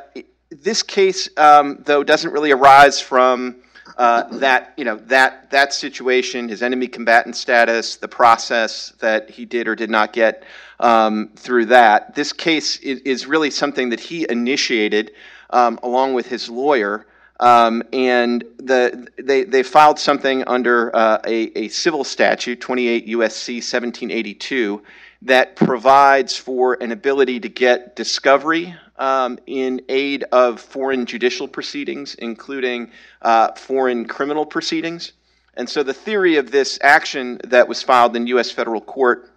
[0.50, 3.58] this case, um, though, doesn't really arise from
[3.98, 9.46] uh, that you know that that situation, his enemy combatant status, the process that he
[9.46, 10.44] did or did not get
[10.80, 12.14] um, through that.
[12.16, 15.12] This case is, is, really something that he initiated
[15.52, 17.06] um, along with his lawyer.
[17.40, 23.56] Um, and the, they, they filed something under uh, a, a civil statute, 28 USC
[23.56, 24.82] 1782,
[25.24, 32.16] that provides for an ability to get discovery um, in aid of foreign judicial proceedings,
[32.16, 35.14] including uh, foreign criminal proceedings.
[35.56, 38.52] And so the theory of this action that was filed in U.S.
[38.52, 39.32] federal court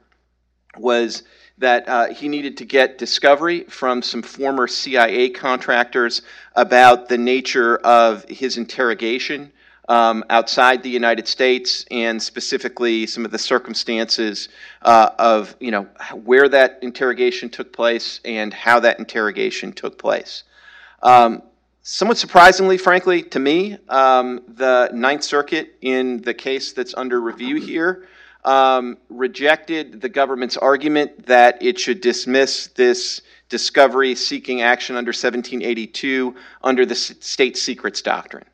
[0.77, 1.23] was
[1.59, 6.23] that uh, he needed to get discovery from some former CIA contractors
[6.55, 9.53] about the nature of his interrogation
[9.89, 14.49] um, outside the United States, and specifically some of the circumstances
[14.83, 15.85] uh, of you know
[16.25, 20.45] where that interrogation took place and how that interrogation took place.
[21.03, 21.43] Um,
[21.83, 27.57] somewhat surprisingly, frankly, to me, um, the Ninth Circuit in the case that's under review
[27.57, 28.07] here
[28.49, 33.21] um, rejected the government's argument that it should dismiss this
[33.51, 38.47] discovery seeking action under 1782 under the state secrets doctrine.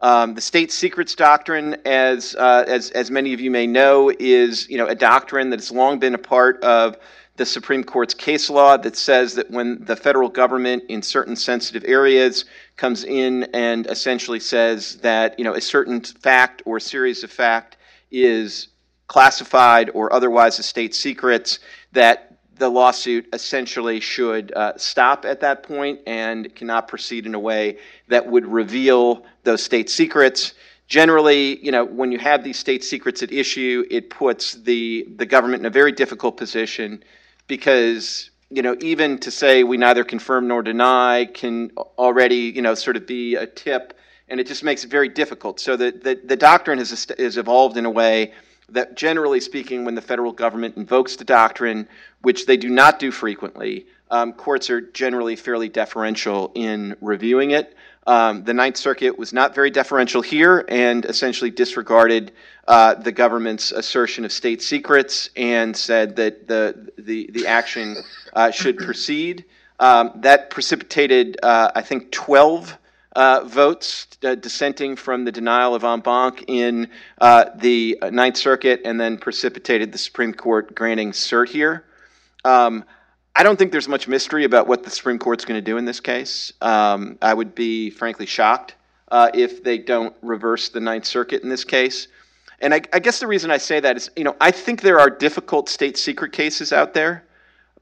[0.00, 4.66] Um, the state secrets doctrine, as, uh, as, as many of you may know, is
[4.70, 6.96] you know, a doctrine that has long been a part of
[7.36, 11.84] the Supreme Court's case law that says that when the federal government in certain sensitive
[11.86, 12.46] areas
[12.78, 17.76] comes in and essentially says that you know, a certain fact or series of fact
[18.10, 18.68] is
[19.06, 21.58] classified or otherwise as state secrets,
[21.92, 27.38] that the lawsuit essentially should uh, stop at that point and cannot proceed in a
[27.38, 27.78] way
[28.08, 30.54] that would reveal those state secrets.
[30.86, 35.26] Generally, you know, when you have these state secrets at issue, it puts the, the
[35.26, 37.02] government in a very difficult position
[37.48, 42.74] because, you know, even to say we neither confirm nor deny can already, you know,
[42.74, 43.98] sort of be a tip,
[44.28, 45.58] and it just makes it very difficult.
[45.58, 48.32] So the, the, the doctrine has, has evolved in a way
[48.68, 51.88] that generally speaking, when the federal government invokes the doctrine,
[52.22, 57.74] which they do not do frequently, um, courts are generally fairly deferential in reviewing it.
[58.06, 62.32] Um, the Ninth Circuit was not very deferential here and essentially disregarded
[62.68, 67.96] uh, the government's assertion of state secrets and said that the, the, the action
[68.34, 69.44] uh, should proceed.
[69.80, 72.78] Um, that precipitated, uh, I think, 12
[73.14, 76.88] uh, votes uh, dissenting from the denial of en banc in
[77.20, 81.84] uh, the Ninth Circuit and then precipitated the Supreme Court granting cert here.
[82.44, 82.84] Um,
[83.36, 85.84] I don't think there's much mystery about what the Supreme Court's going to do in
[85.84, 86.52] this case.
[86.60, 88.76] Um, I would be frankly shocked
[89.10, 92.08] uh, if they don't reverse the Ninth Circuit in this case.
[92.60, 95.00] And I, I guess the reason I say that is, you know, I think there
[95.00, 97.24] are difficult state secret cases out there,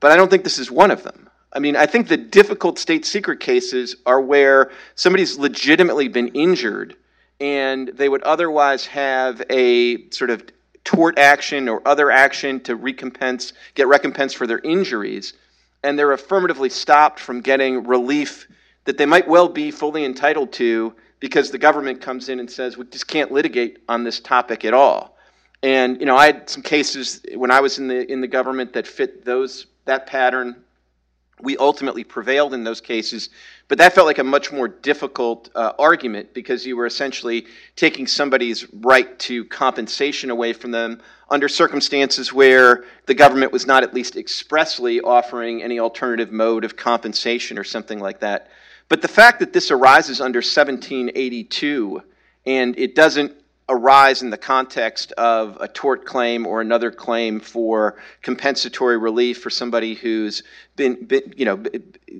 [0.01, 1.28] but I don't think this is one of them.
[1.53, 6.96] I mean, I think the difficult state secret cases are where somebody's legitimately been injured
[7.40, 10.44] and they would otherwise have a sort of
[10.84, 15.34] tort action or other action to recompense, get recompense for their injuries,
[15.82, 18.46] and they're affirmatively stopped from getting relief
[18.84, 22.76] that they might well be fully entitled to because the government comes in and says,
[22.76, 25.16] we just can't litigate on this topic at all.
[25.62, 28.72] And you know, I had some cases when I was in the in the government
[28.72, 30.57] that fit those that pattern.
[31.43, 33.28] We ultimately prevailed in those cases,
[33.68, 38.07] but that felt like a much more difficult uh, argument because you were essentially taking
[38.07, 43.93] somebody's right to compensation away from them under circumstances where the government was not at
[43.93, 48.49] least expressly offering any alternative mode of compensation or something like that.
[48.88, 52.03] But the fact that this arises under 1782
[52.45, 53.32] and it doesn't
[53.73, 59.51] arise in the context of a tort claim or another claim for compensatory relief for
[59.51, 60.43] somebody who's
[60.77, 61.62] been, been you know,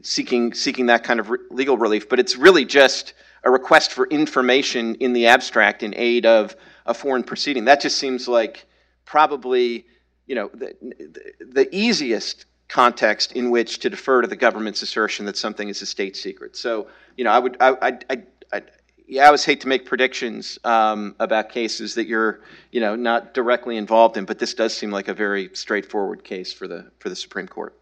[0.03, 2.09] seeking seeking that kind of re- legal relief.
[2.09, 3.13] But it's really just
[3.45, 7.67] a request for information in the abstract in aid of a foreign proceeding.
[7.67, 8.67] That just seems like
[9.05, 9.87] probably,
[10.27, 10.75] you know, the,
[11.41, 15.87] the easiest context in which to defer to the government's assertion that something is a
[15.87, 16.57] state secret.
[16.57, 16.87] So,
[17.17, 18.23] you know, I would, I, I,
[18.53, 18.63] I,
[19.03, 22.41] I yeah, I always hate to make predictions um, about cases that you're,
[22.71, 26.53] you know, not directly involved in, but this does seem like a very straightforward case
[26.53, 27.75] for the for the Supreme Court.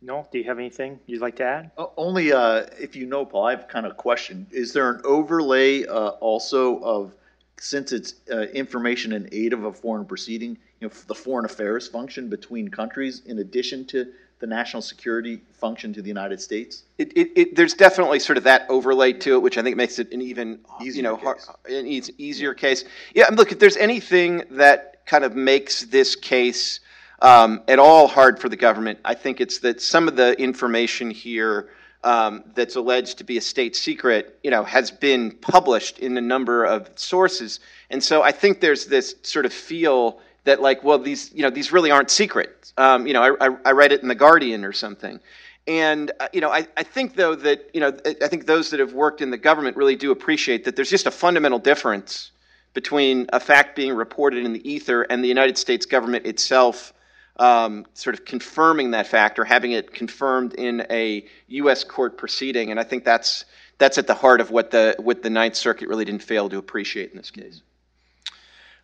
[0.00, 1.70] Noel, do you have anything you'd like to add?
[1.76, 4.46] O- Only uh, if you know, Paul, I have kind of a question.
[4.52, 7.14] Is there an overlay uh, also of,
[7.58, 11.88] since it's uh, information in aid of a foreign proceeding, you know, the foreign affairs
[11.88, 14.06] function between countries in addition to
[14.40, 16.84] the national security function to the United States?
[16.98, 19.98] It, it, it, there's definitely sort of that overlay to it, which I think makes
[19.98, 21.50] it an even you Easier know case.
[21.68, 22.84] an eas- easier case.
[23.14, 26.80] Yeah, and look, if there's anything that kind of makes this case
[27.20, 31.10] um, at all hard for the government, I think it's that some of the information
[31.10, 31.70] here
[32.04, 36.20] um, that's alleged to be a state secret, you know, has been published in a
[36.20, 37.58] number of sources,
[37.90, 41.50] and so I think there's this sort of feel that like, well, these you know
[41.50, 42.72] these really aren't secret.
[42.76, 45.20] Um, you know, I, I, I read it in the Guardian or something.
[45.66, 48.80] And uh, you know, I, I think though that you know, I- think those that
[48.80, 52.30] have worked in the government really do appreciate that there's just a fundamental difference
[52.72, 56.92] between a fact being reported in the ether and the United States government itself
[57.36, 61.84] um, sort of confirming that fact or having it confirmed in a U.S.
[61.84, 62.70] court proceeding.
[62.70, 63.44] And I think that's
[63.78, 66.56] that's at the heart of what the what the Ninth Circuit really didn't fail to
[66.56, 67.62] appreciate in this case.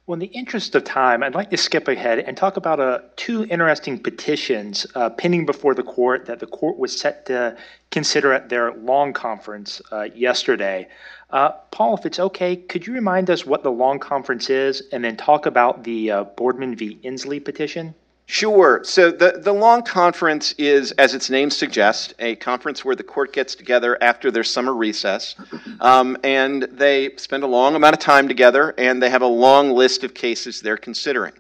[0.07, 2.99] Well, in the interest of time, I'd like to skip ahead and talk about uh,
[3.17, 7.57] two interesting petitions uh, pending before the court that the court was set to
[7.91, 10.89] consider at their long conference uh, yesterday.
[11.31, 15.03] Uh, Paul, if it's okay, could you remind us what the long conference is and
[15.03, 16.99] then talk about the uh, Boardman v.
[17.03, 17.95] Inslee petition?
[18.27, 18.81] Sure.
[18.85, 23.35] So the, the long conference is, as its name suggests, a conference where the court
[23.35, 25.37] gets together after their summer recess,
[25.81, 29.73] um, and they spend a long amount of time together, and they have a long
[29.73, 31.35] list of cases they're considering.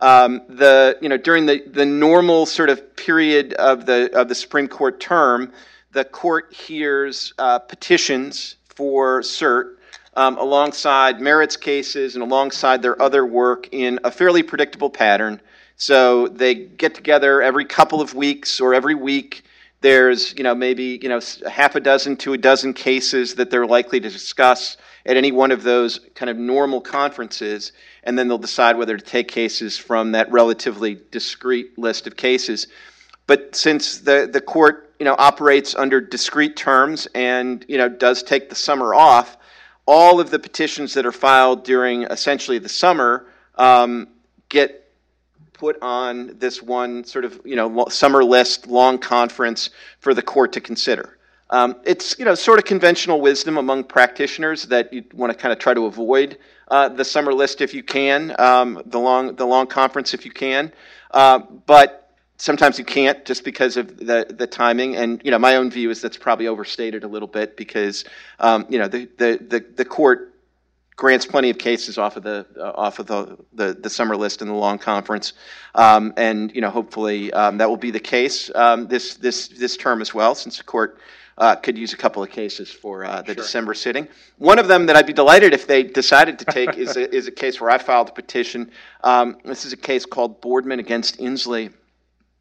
[0.00, 4.34] Um, the you know during the, the normal sort of period of the of the
[4.34, 5.50] Supreme Court term,
[5.92, 9.76] the court hears uh, petitions for cert
[10.16, 15.40] um, alongside merits cases and alongside their other work in a fairly predictable pattern.
[15.76, 19.44] So they get together every couple of weeks or every week.
[19.82, 23.66] There's, you know, maybe, you know, half a dozen to a dozen cases that they're
[23.66, 27.72] likely to discuss at any one of those kind of normal conferences,
[28.02, 32.66] and then they'll decide whether to take cases from that relatively discrete list of cases.
[33.26, 38.22] But since the, the court, you know, operates under discrete terms and, you know, does
[38.22, 39.36] take the summer off,
[39.84, 44.08] all of the petitions that are filed during essentially the summer um,
[44.48, 44.85] get
[45.56, 50.52] put on this one sort of you know summer list long conference for the court
[50.52, 51.18] to consider.
[51.50, 55.52] Um, it's you know sort of conventional wisdom among practitioners that you want to kind
[55.52, 56.38] of try to avoid
[56.68, 60.30] uh, the summer list if you can, um, the long the long conference if you
[60.30, 60.72] can,
[61.12, 64.96] uh, but sometimes you can't just because of the the timing.
[64.96, 68.04] And you know my own view is that's probably overstated a little bit because
[68.40, 70.34] um, you know the, the the the court
[70.96, 74.42] grants plenty of cases off of the uh, off of the, the the summer list
[74.42, 75.34] in the long conference,
[75.74, 79.76] um, and you know hopefully um, that will be the case um, this this this
[79.76, 80.98] term as well, since the court.
[81.38, 84.08] Uh, could use a couple of cases for uh, the December sitting.
[84.38, 87.28] One of them that I'd be delighted if they decided to take is a, is
[87.28, 88.70] a case where I filed a petition.
[89.04, 91.74] Um, this is a case called Boardman against Inslee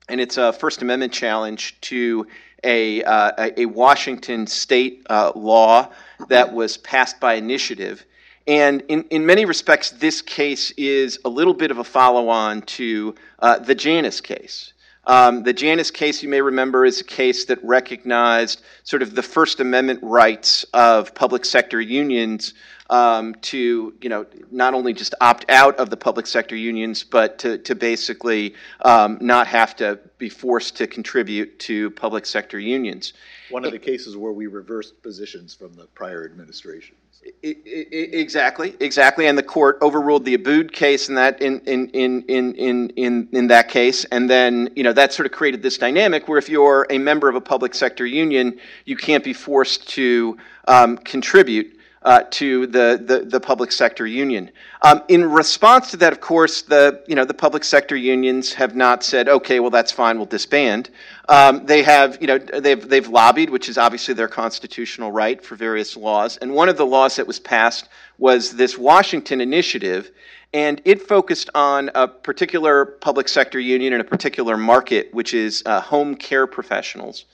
[0.08, 2.28] and it's a First Amendment challenge to
[2.64, 5.90] a, uh, a a Washington state uh, law
[6.30, 8.06] that was passed by initiative.
[8.48, 12.62] And in, in many respects, this case is a little bit of a follow on
[12.64, 14.74] to uh, the Janus case.
[15.08, 19.22] Um, the Janus case, you may remember, is a case that recognized sort of the
[19.22, 22.54] First Amendment rights of public sector unions
[22.90, 27.38] um, to, you know, not only just opt out of the public sector unions, but
[27.40, 33.14] to, to basically um, not have to be forced to contribute to public sector unions.
[33.50, 36.96] One of the cases where we reversed positions from the prior administration.
[37.42, 42.90] Exactly, exactly, and the court overruled the Abood case in that, in, in, in, in,
[42.92, 46.38] in in that case, and then, you know, that sort of created this dynamic where
[46.38, 50.98] if you're a member of a public sector union, you can't be forced to um,
[51.00, 54.52] contribute uh, to the, the, the public sector union.
[54.84, 58.76] Um, in response to that, of course, the, you know, the public sector unions have
[58.76, 60.92] not said, okay, well, that's fine, we'll disband.
[61.28, 65.56] Um, they have, you know, they've, they've lobbied, which is obviously their constitutional right for
[65.56, 66.38] various laws.
[66.38, 70.12] And one of the laws that was passed was this Washington initiative,
[70.54, 75.64] and it focused on a particular public sector union and a particular market, which is
[75.66, 77.26] uh, home care professionals.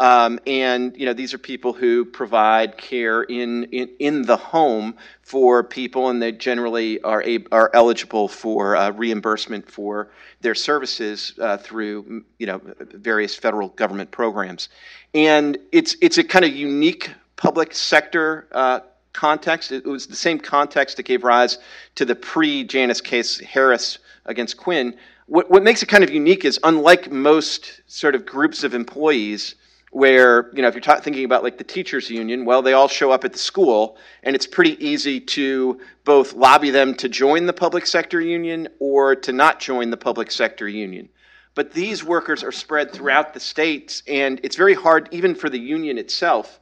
[0.00, 4.96] Um, and you know these are people who provide care in, in, in the home
[5.20, 7.22] for people, and they generally are
[7.52, 14.10] are eligible for uh, reimbursement for their services uh, through you know various federal government
[14.10, 14.70] programs.
[15.12, 18.80] And it's it's a kind of unique public sector uh,
[19.12, 19.70] context.
[19.70, 21.58] It was the same context that gave rise
[21.96, 24.96] to the pre Janus case, Harris against Quinn.
[25.26, 29.56] What, what makes it kind of unique is unlike most sort of groups of employees
[29.90, 32.86] where you know if you're ta- thinking about like the teachers union well they all
[32.86, 37.46] show up at the school and it's pretty easy to both lobby them to join
[37.46, 41.08] the public sector union or to not join the public sector union.
[41.56, 45.58] But these workers are spread throughout the states and it's very hard even for the
[45.58, 46.59] union itself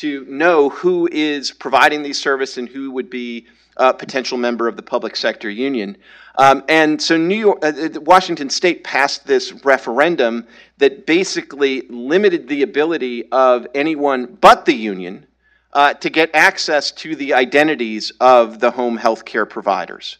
[0.00, 3.46] to know who is providing these services and who would be
[3.76, 5.96] a potential member of the public sector union
[6.40, 10.46] um, and so New York, uh, Washington State passed this referendum
[10.78, 15.26] that basically limited the ability of anyone but the union
[15.72, 20.18] uh, to get access to the identities of the home health care providers.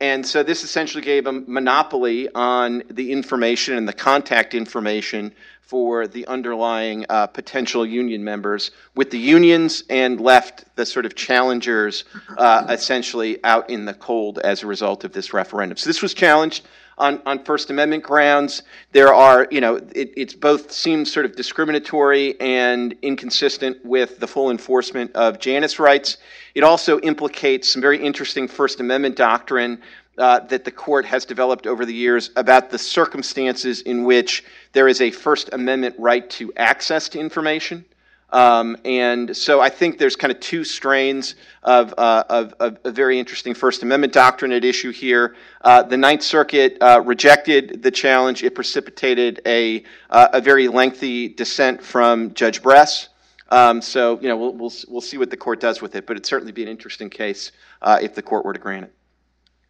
[0.00, 5.34] And so this essentially gave a monopoly on the information and the contact information
[5.68, 11.14] for the underlying uh, potential union members with the unions and left the sort of
[11.14, 12.04] challengers
[12.38, 15.76] uh, essentially out in the cold as a result of this referendum.
[15.76, 16.66] So this was challenged
[16.96, 18.62] on, on First Amendment grounds.
[18.92, 24.26] There are, you know, it it's both seems sort of discriminatory and inconsistent with the
[24.26, 26.16] full enforcement of Janus rights.
[26.54, 29.82] It also implicates some very interesting First Amendment doctrine
[30.18, 34.88] uh, that the court has developed over the years about the circumstances in which there
[34.88, 37.84] is a First Amendment right to access to information.
[38.30, 42.90] Um, and so I think there's kind of two strains of, uh, of, of, a
[42.90, 45.34] very interesting First Amendment doctrine at issue here.
[45.62, 48.42] Uh, the Ninth Circuit uh, rejected the challenge.
[48.42, 53.08] It precipitated a, uh, a very lengthy dissent from Judge Bress.
[53.50, 56.12] Um, so, you know, we'll, we'll, we'll see what the court does with it, but
[56.12, 58.97] it'd certainly be an interesting case uh, if the court were to grant it.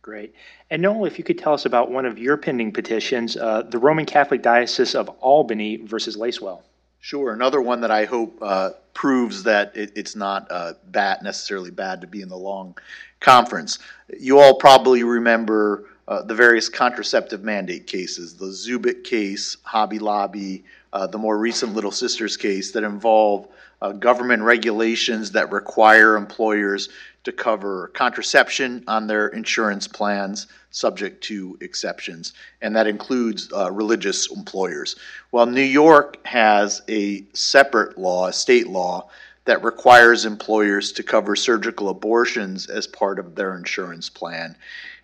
[0.09, 0.33] Great.
[0.71, 3.77] And Noel, if you could tell us about one of your pending petitions, uh, the
[3.77, 6.63] Roman Catholic Diocese of Albany versus Lacewell.
[7.01, 7.35] Sure.
[7.35, 12.01] Another one that I hope uh, proves that it, it's not uh, bad, necessarily bad
[12.01, 12.75] to be in the long
[13.21, 13.81] conference.
[14.19, 20.65] You all probably remember uh, the various contraceptive mandate cases, the Zubik case, Hobby Lobby,
[20.95, 23.47] uh, the more recent Little Sisters case that involve
[23.83, 26.89] uh, government regulations that require employers
[27.29, 34.31] to cover contraception on their insurance plans, subject to exceptions, and that includes uh, religious
[34.33, 34.97] employers.
[35.29, 39.11] While New York has a separate law, a state law,
[39.45, 44.57] that requires employers to cover surgical abortions as part of their insurance plan.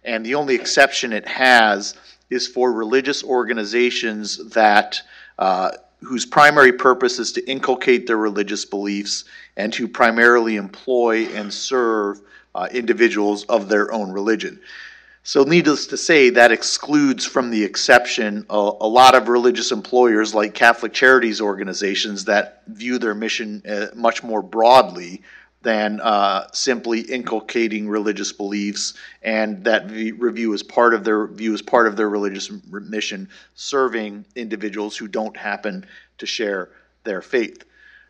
[0.02, 1.94] And the only exception it has
[2.30, 5.00] is for religious organizations that
[5.38, 5.72] uh,
[6.04, 9.24] whose primary purpose is to inculcate their religious beliefs
[9.56, 12.20] and who primarily employ and serve
[12.54, 14.60] uh, individuals of their own religion.
[15.26, 20.34] So, needless to say, that excludes from the exception a, a, lot of religious employers
[20.34, 25.22] like Catholic Charities organizations that view their mission uh, much more broadly
[25.64, 31.62] than uh, simply inculcating religious beliefs, and that review is part of their view as
[31.62, 35.84] part of their religious mission, serving individuals who don't happen
[36.18, 36.68] to share
[37.02, 37.64] their faith.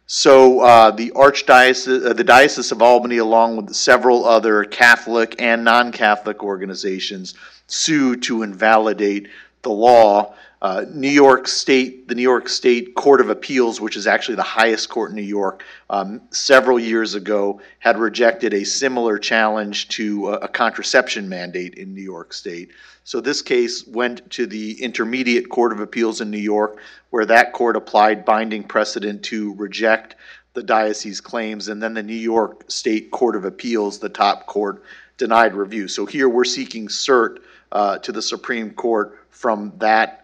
[0.07, 5.65] So uh, the archdiocese, uh, the diocese of Albany, along with several other Catholic and
[5.65, 7.35] non-Catholic organizations,
[7.69, 9.29] sued to invalidate
[9.63, 10.35] the law
[10.65, 14.43] uh, New York State, the New York State Court of Appeals, which is actually the
[14.43, 20.31] highest court in New York, um, several years ago had rejected a similar challenge to
[20.31, 22.71] a, a contraception mandate in New York State.
[23.05, 26.79] So this case went to the Intermediate Court of Appeals in New York,
[27.11, 30.17] where that court applied binding precedent to reject
[30.55, 34.83] the diocese claims, and then the New York State Court of Appeals, the top court,
[35.19, 35.89] denied review.
[35.89, 37.41] So here we're seeking cert
[37.71, 40.24] uh, to the Supreme Court from that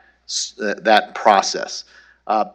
[0.59, 1.85] that process.
[2.27, 2.47] Uh,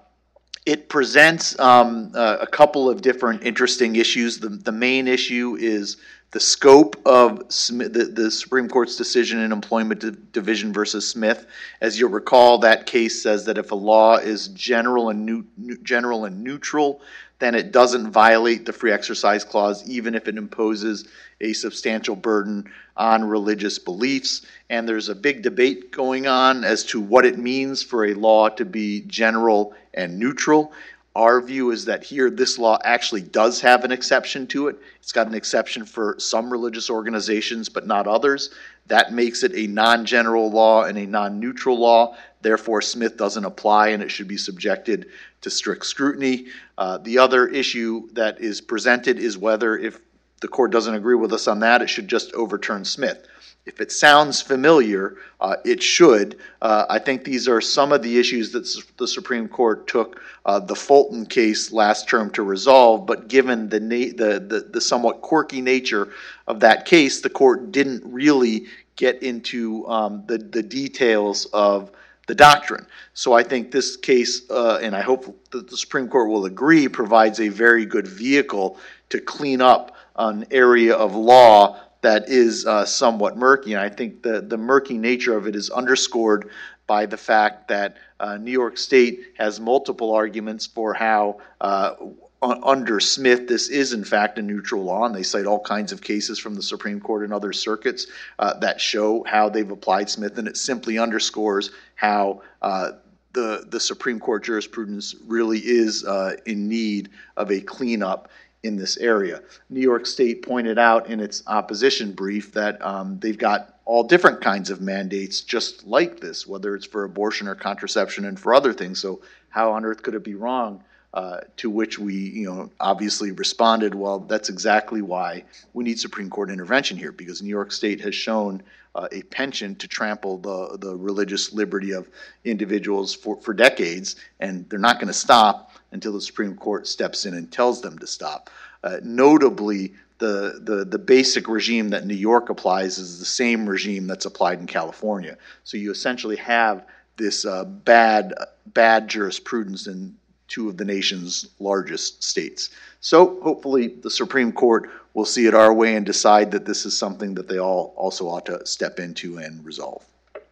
[0.65, 4.39] It presents um, a, couple of different interesting issues.
[4.39, 5.97] The, the main issue is
[6.31, 7.37] the scope of
[7.69, 11.45] the, the Supreme Court's decision in Employment Di- Division versus Smith.
[11.81, 16.25] As you'll recall, that case says that if a law is general and new- general
[16.25, 16.99] and neutral,
[17.39, 21.07] then it doesn't violate the free exercise clause, even if it imposes
[21.41, 24.45] a substantial burden on religious beliefs.
[24.69, 28.49] And there's a big debate going on as to what it means for a law
[28.49, 30.71] to be general and neutral.
[31.15, 34.77] Our view is that here, this law actually does have an exception to it.
[34.99, 38.49] It's got an exception for some religious organizations, but not others.
[38.87, 42.17] That makes it a non general law and a non neutral law.
[42.41, 45.07] Therefore, Smith doesn't apply and it should be subjected
[45.45, 46.47] to strict scrutiny.
[46.75, 49.99] Uh, the other issue that is presented is whether, if
[50.41, 53.27] the court doesn't agree with us on that, it should just overturn Smith.
[53.67, 56.39] If it sounds familiar, uh, it should.
[56.63, 58.67] Uh, I think these are some of the issues that
[58.97, 63.79] the Supreme Court took uh, the Fulton case last term to resolve, but given the,
[63.79, 66.09] na- the, the, the somewhat quirky nature
[66.47, 68.65] of that case, the court didn't really
[68.95, 71.91] get into um, the, the details of
[72.27, 72.85] the doctrine.
[73.13, 76.87] So I think this case, uh, and I hope that the Supreme Court will agree,
[76.87, 78.77] provides a very good vehicle
[79.09, 83.73] to clean up an area of law that is uh, somewhat murky.
[83.73, 86.51] And I think the, the murky nature of it is underscored
[86.87, 91.95] by the fact that uh, New York State has multiple arguments for how, uh,
[92.41, 95.05] un- under Smith, this is in fact a neutral law.
[95.05, 98.07] And they cite all kinds of cases from the Supreme Court and other circuits
[98.39, 100.37] uh, that show how they've applied Smith.
[100.37, 102.91] And it simply underscores how uh,
[103.33, 108.29] the, the Supreme Court jurisprudence really is uh, in need of a cleanup
[108.63, 109.41] in this area.
[109.69, 114.41] New York State pointed out in its opposition brief that um, they've got all different
[114.41, 118.73] kinds of mandates just like this, whether it's for abortion or contraception and for other
[118.73, 118.99] things.
[118.99, 120.83] So how on earth could it be wrong?
[121.15, 125.41] Uh, to which we, you know, obviously responded, well, that's exactly why
[125.73, 128.61] we need Supreme Court intervention here, because New York State has shown
[128.95, 132.09] uh, a penchant to trample the, the religious liberty of
[132.43, 137.25] individuals for, for decades, and they're not going to stop until the Supreme Court steps
[137.25, 138.49] in and tells them to stop.
[138.83, 144.05] Uh, notably, the, the, the basic regime that New York applies is the same regime
[144.05, 145.37] that's applied in California.
[145.63, 146.85] So you essentially have
[147.15, 148.33] this uh, bad,
[148.65, 150.13] bad jurisprudence in
[150.47, 152.69] two of the nation's largest states.
[152.99, 156.97] So hopefully the Supreme Court will see it our way and decide that this is
[156.97, 160.03] something that they all also ought to step into and resolve.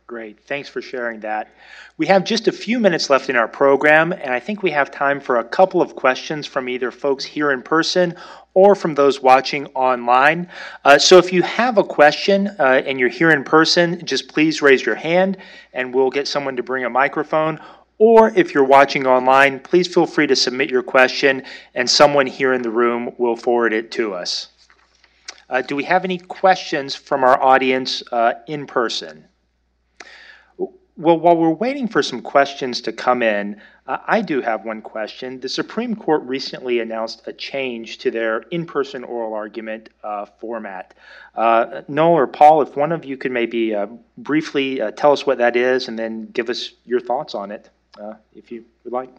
[0.06, 0.40] Great.
[0.42, 1.50] Thanks for sharing that.
[1.98, 4.92] We have just a few minutes left in our program, and I think we have
[4.92, 8.16] time for a couple of questions from either folks here in person
[8.54, 10.50] or from those watching online.
[10.86, 14.62] Uh, so if you have a question uh, and you're here in person, just please
[14.62, 15.38] raise your hand
[15.74, 17.60] and we'll get someone to bring a microphone.
[18.06, 21.42] Or if you're watching online, please feel free to submit your question
[21.74, 24.50] and someone here in the room will forward it to us.
[25.50, 29.24] Uh, do we have any questions from our audience uh, in person?
[30.58, 34.82] Well, while we're waiting for some questions to come in, uh, I do have one
[34.82, 35.40] question.
[35.40, 40.94] The Supreme Court recently announced a change to their in person oral argument uh, format.
[41.36, 43.88] Uh, Noel or Paul, if one of you could maybe uh,
[44.18, 47.70] briefly uh, tell us what that is and then give us your thoughts on it,
[48.00, 49.10] uh, if you would like.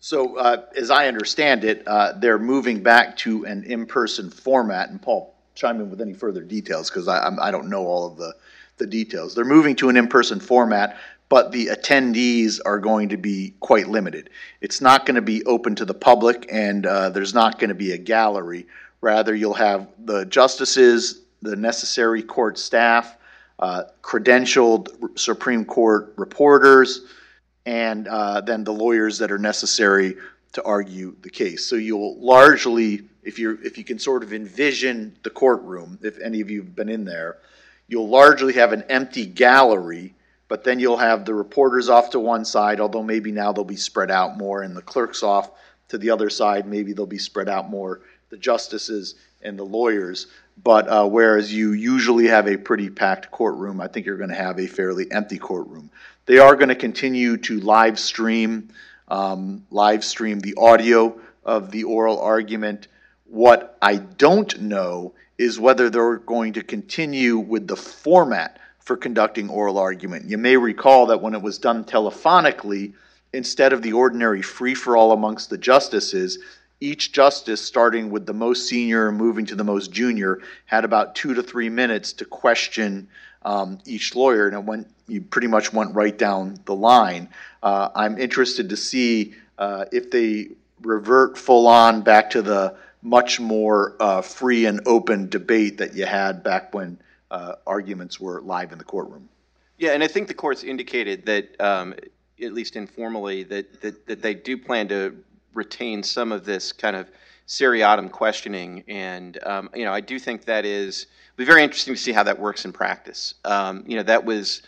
[0.00, 5.00] So, uh, as I understand it, uh, they're moving back to an in-person format, and
[5.00, 8.32] Paul, chime in with any further details, because I, I don't know all of the,
[8.78, 9.34] the details.
[9.34, 10.96] They're moving to an in-person format,
[11.28, 14.30] but the attendees are going to be quite limited.
[14.62, 17.74] It's not going to be open to the public, and uh, there's not going to
[17.74, 18.66] be a gallery.
[19.02, 23.16] Rather, you'll have the justices, the necessary court staff,
[23.58, 27.02] uh, credentialed Supreme Court reporters,
[27.66, 30.16] and uh, then the lawyers that are necessary
[30.52, 31.66] to argue the case.
[31.66, 36.40] So you'll largely, if you're, if you can sort of envision the courtroom, if any
[36.40, 37.38] of you have been in there,
[37.86, 40.14] you'll largely have an empty gallery,
[40.48, 43.76] but then you'll have the reporters off to one side, although maybe now they'll be
[43.76, 45.50] spread out more, and the clerks off
[45.88, 48.00] to the other side, maybe they'll be spread out more,
[48.30, 50.28] the justices and the lawyers.
[50.62, 54.36] But uh, whereas you usually have a pretty packed courtroom, I think you're going to
[54.36, 55.90] have a fairly empty courtroom.
[56.26, 58.68] They are going to continue to live stream,
[59.08, 62.88] um, live stream the audio of the oral argument.
[63.24, 69.48] What I don't know is whether they're going to continue with the format for conducting
[69.48, 70.28] oral argument.
[70.28, 72.92] You may recall that when it was done telephonically,
[73.32, 76.38] instead of the ordinary free for all amongst the justices,
[76.80, 81.14] each justice, starting with the most senior and moving to the most junior, had about
[81.14, 83.08] two to three minutes to question
[83.42, 84.88] um, each lawyer, and it went.
[85.10, 87.28] You pretty much went right down the line.
[87.62, 90.50] Uh, I'm interested to see uh, if they
[90.82, 96.06] revert full on back to the much more uh, free and open debate that you
[96.06, 96.98] had back when
[97.30, 99.28] uh, arguments were live in the courtroom.
[99.78, 101.94] Yeah, and I think the court's indicated that, um,
[102.42, 105.16] at least informally, that, that, that they do plan to
[105.54, 107.10] retain some of this kind of
[107.46, 108.84] seriatim questioning.
[108.86, 112.12] And, um, you know, I do think that is, it'll be very interesting to see
[112.12, 113.34] how that works in practice.
[113.44, 114.62] Um, you know, that was,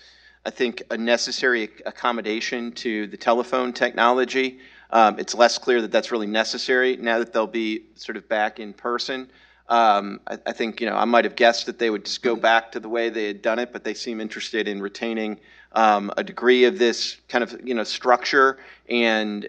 [0.44, 4.58] I think, a necessary accommodation to the telephone technology.
[4.90, 8.58] Um, it's less clear that that's really necessary now that they'll be sort of back
[8.58, 9.30] in person.
[9.68, 12.34] Um, I, I, think you know I might have guessed that they would just go
[12.34, 15.38] back to the way they had done it, but they seem interested in retaining
[15.72, 18.58] um, a degree of this kind of you know structure.
[18.90, 19.48] And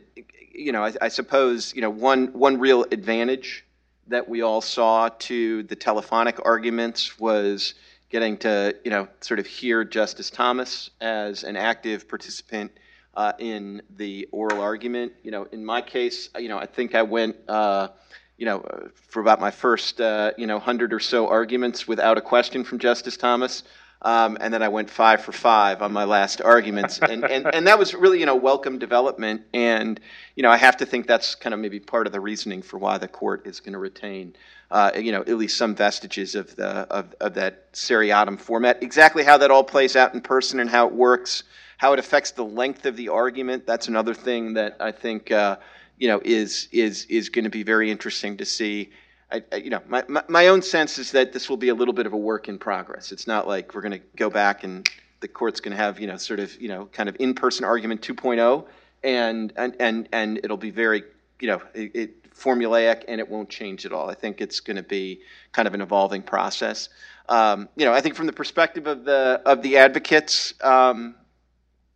[0.53, 3.65] you know I, I suppose you know one one real advantage
[4.07, 7.73] that we all saw to the telephonic arguments was
[8.13, 12.71] getting to you know sort of hear Justice Thomas as an active participant
[13.15, 15.13] uh, in the oral argument.
[15.23, 17.87] You know, in my case, you know, I think I went, uh,
[18.37, 18.63] you know,
[19.09, 22.77] for about my first, uh, you know, hundred or so arguments without a question from
[22.77, 23.63] Justice Thomas.
[24.03, 27.65] Um, and then I went five for five on my last arguments, and, and and
[27.67, 29.97] that was really you know welcome development, and
[30.35, 32.77] you know I have to think that's kind of maybe part of the reasoning for
[32.77, 34.35] why the court is going to retain,
[34.71, 38.83] uh, you know, at least some vestiges of the of, of that seriatim format.
[38.83, 41.43] Exactly how that all plays out in person and how it works,
[41.77, 43.65] how it affects the length of the argument.
[43.65, 45.57] That's another thing that I think uh,
[45.97, 48.91] you know is is is going to be very interesting to see.
[49.33, 51.93] I, you know, my, my, my own sense is that this will be a little
[51.93, 53.11] bit of a work in progress.
[53.11, 54.87] It's not like we're going to go back and
[55.23, 58.01] the court's going to have you know sort of you know kind of in-person argument
[58.01, 58.65] 2.0,
[59.03, 61.03] and and and and it'll be very
[61.39, 64.09] you know it, it formulaic and it won't change at all.
[64.09, 65.21] I think it's going to be
[65.51, 66.89] kind of an evolving process.
[67.29, 71.15] Um, you know, I think from the perspective of the of the advocates, um,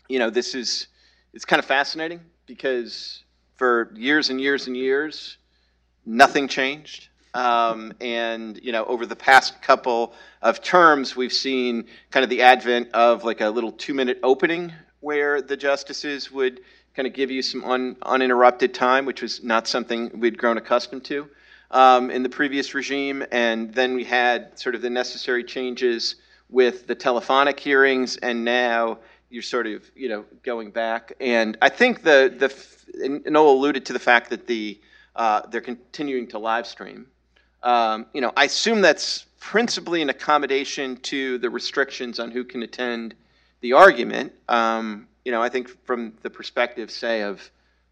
[0.07, 0.87] you know, this is
[1.33, 3.25] it's kind of fascinating because
[3.55, 5.37] for years and years and years,
[6.05, 7.09] nothing changed.
[7.37, 12.41] Um, and you know, over the past couple of terms, we've seen kind of the
[12.41, 16.61] advent of like a little two-minute opening where the justices would
[16.95, 21.05] kind of give you some un, uninterrupted time, which was not something we'd grown accustomed
[21.05, 21.29] to
[21.69, 23.23] um, in the previous regime.
[23.31, 26.15] And then we had sort of the necessary changes
[26.49, 28.97] with the telephonic hearings, and now
[29.29, 31.13] you're sort of you know going back.
[31.19, 34.81] And I think the the Noel alluded to the fact that the
[35.15, 37.05] uh, they're continuing to live stream.
[37.63, 42.63] Um, you know, I assume that's principally an accommodation to the restrictions on who can
[42.63, 43.15] attend
[43.61, 44.33] the argument.
[44.47, 47.49] Um, you know, I think from the perspective, say, of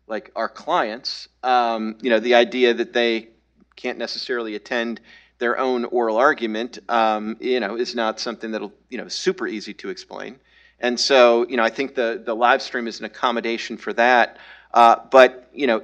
[0.07, 3.30] like our clients, um, you know, the idea that they
[3.76, 5.01] can't necessarily attend
[5.38, 9.74] their own oral argument, um, you know, is not something that'll, you know, super easy
[9.74, 10.39] to explain.
[10.80, 14.38] And so, you know, I think the, the live stream is an accommodation for that.
[14.74, 15.84] Uh, but, you know,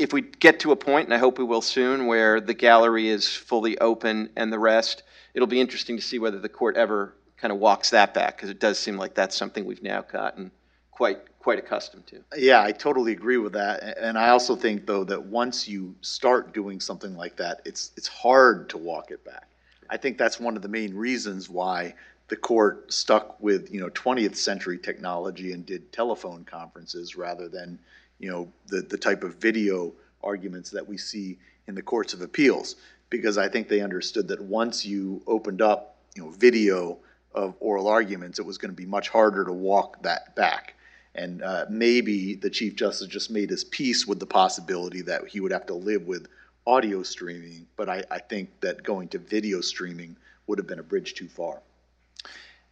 [0.00, 3.08] if we get to a point, and I hope we will soon, where the gallery
[3.08, 5.02] is fully open and the rest,
[5.34, 8.48] it'll be interesting to see whether the court ever kind of walks that back, because
[8.48, 10.50] it does seem like that's something we've now gotten
[10.90, 12.22] quite quite accustomed to.
[12.36, 13.96] Yeah, I totally agree with that.
[13.98, 18.08] And I also think though that once you start doing something like that, it's it's
[18.08, 19.48] hard to walk it back.
[19.88, 21.94] I think that's one of the main reasons why
[22.28, 27.78] the court stuck with you know 20th century technology and did telephone conferences rather than
[28.20, 29.92] you know the the type of video
[30.22, 32.76] arguments that we see in the courts of appeals.
[33.08, 36.98] Because I think they understood that once you opened up you know video
[37.34, 40.74] of oral arguments it was going to be much harder to walk that back.
[41.16, 45.40] And uh, maybe the chief justice just made his peace with the possibility that he
[45.40, 46.28] would have to live with
[46.66, 50.16] audio streaming but I, I think that going to video streaming
[50.46, 51.62] would have been a bridge too far.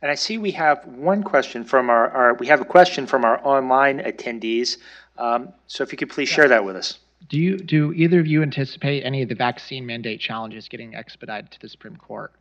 [0.02, 3.24] And I see we have one question from our, our we have a question from
[3.24, 4.76] our online attendees.
[5.18, 6.98] Um, so if you could please share that with us.
[7.28, 11.50] Do you do either of you anticipate any of the vaccine mandate challenges getting expedited
[11.50, 12.32] to the Supreme Court?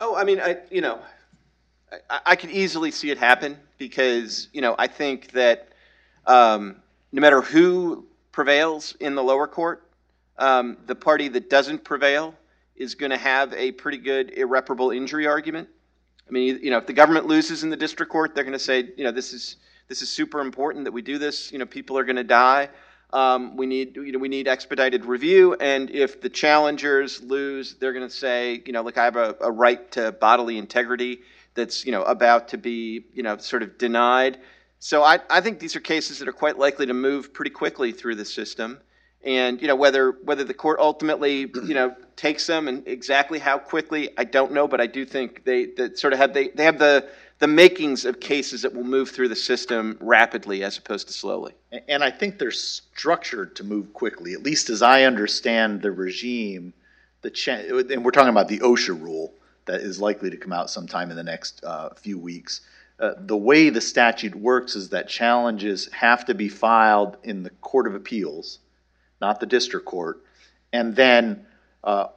[0.00, 1.00] Oh, I mean, I you know,
[2.08, 5.70] I, I could easily see it happen because you know I think that
[6.26, 6.76] um,
[7.10, 9.90] no matter who prevails in the lower court,
[10.38, 12.34] um, the party that doesn't prevail
[12.76, 15.68] is going to have a pretty good irreparable injury argument.
[16.26, 18.58] I mean, you know, if the government loses in the district court, they're going to
[18.58, 19.56] say, you know, this is
[19.90, 21.50] this is super important that we do this.
[21.50, 22.70] You know, people are going to die.
[23.12, 25.54] Um, we need you know we need expedited review.
[25.54, 29.36] And if the challengers lose, they're going to say, you know, look, I have a,
[29.40, 31.22] a right to bodily integrity
[31.54, 34.38] that's you know about to be you know sort of denied.
[34.78, 37.90] So I, I think these are cases that are quite likely to move pretty quickly
[37.90, 38.78] through the system.
[39.24, 43.58] And you know whether whether the court ultimately you know takes them and exactly how
[43.58, 46.64] quickly I don't know, but I do think they that sort of have they, they
[46.64, 47.08] have the
[47.40, 51.54] the makings of cases that will move through the system rapidly as opposed to slowly.
[51.88, 56.74] And I think they're structured to move quickly, at least as I understand the regime.
[57.22, 59.32] The cha- and we're talking about the OSHA rule
[59.64, 62.60] that is likely to come out sometime in the next uh, few weeks.
[62.98, 67.50] Uh, the way the statute works is that challenges have to be filed in the
[67.62, 68.58] Court of Appeals,
[69.22, 70.22] not the district court,
[70.74, 71.46] and then
[71.82, 72.08] uh,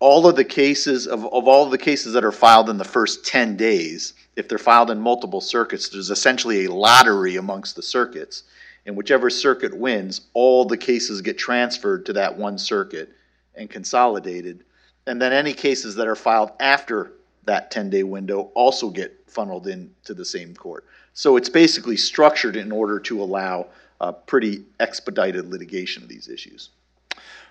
[0.00, 2.84] all of the cases of, of all of the cases that are filed in the
[2.84, 7.82] first 10 days, if they're filed in multiple circuits, there's essentially a lottery amongst the
[7.82, 8.44] circuits.
[8.86, 13.10] And whichever circuit wins, all the cases get transferred to that one circuit
[13.54, 14.64] and consolidated.
[15.06, 17.12] And then any cases that are filed after
[17.44, 20.86] that 10 day window also get funneled into the same court.
[21.12, 23.66] So it's basically structured in order to allow
[24.00, 26.70] uh, pretty expedited litigation of these issues.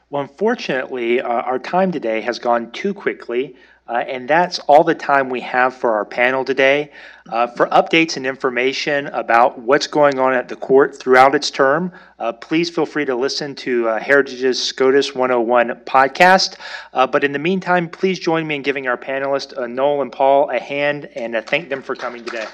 [0.09, 3.55] Well, unfortunately, uh, our time today has gone too quickly,
[3.89, 6.91] uh, and that's all the time we have for our panel today.
[7.27, 11.91] Uh, for updates and information about what's going on at the court throughout its term,
[12.19, 16.57] uh, please feel free to listen to uh, Heritage's SCOTUS 101 podcast.
[16.93, 20.11] Uh, but in the meantime, please join me in giving our panelists, uh, Noel and
[20.11, 22.45] Paul, a hand and thank them for coming today.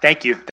[0.00, 0.46] Thank you.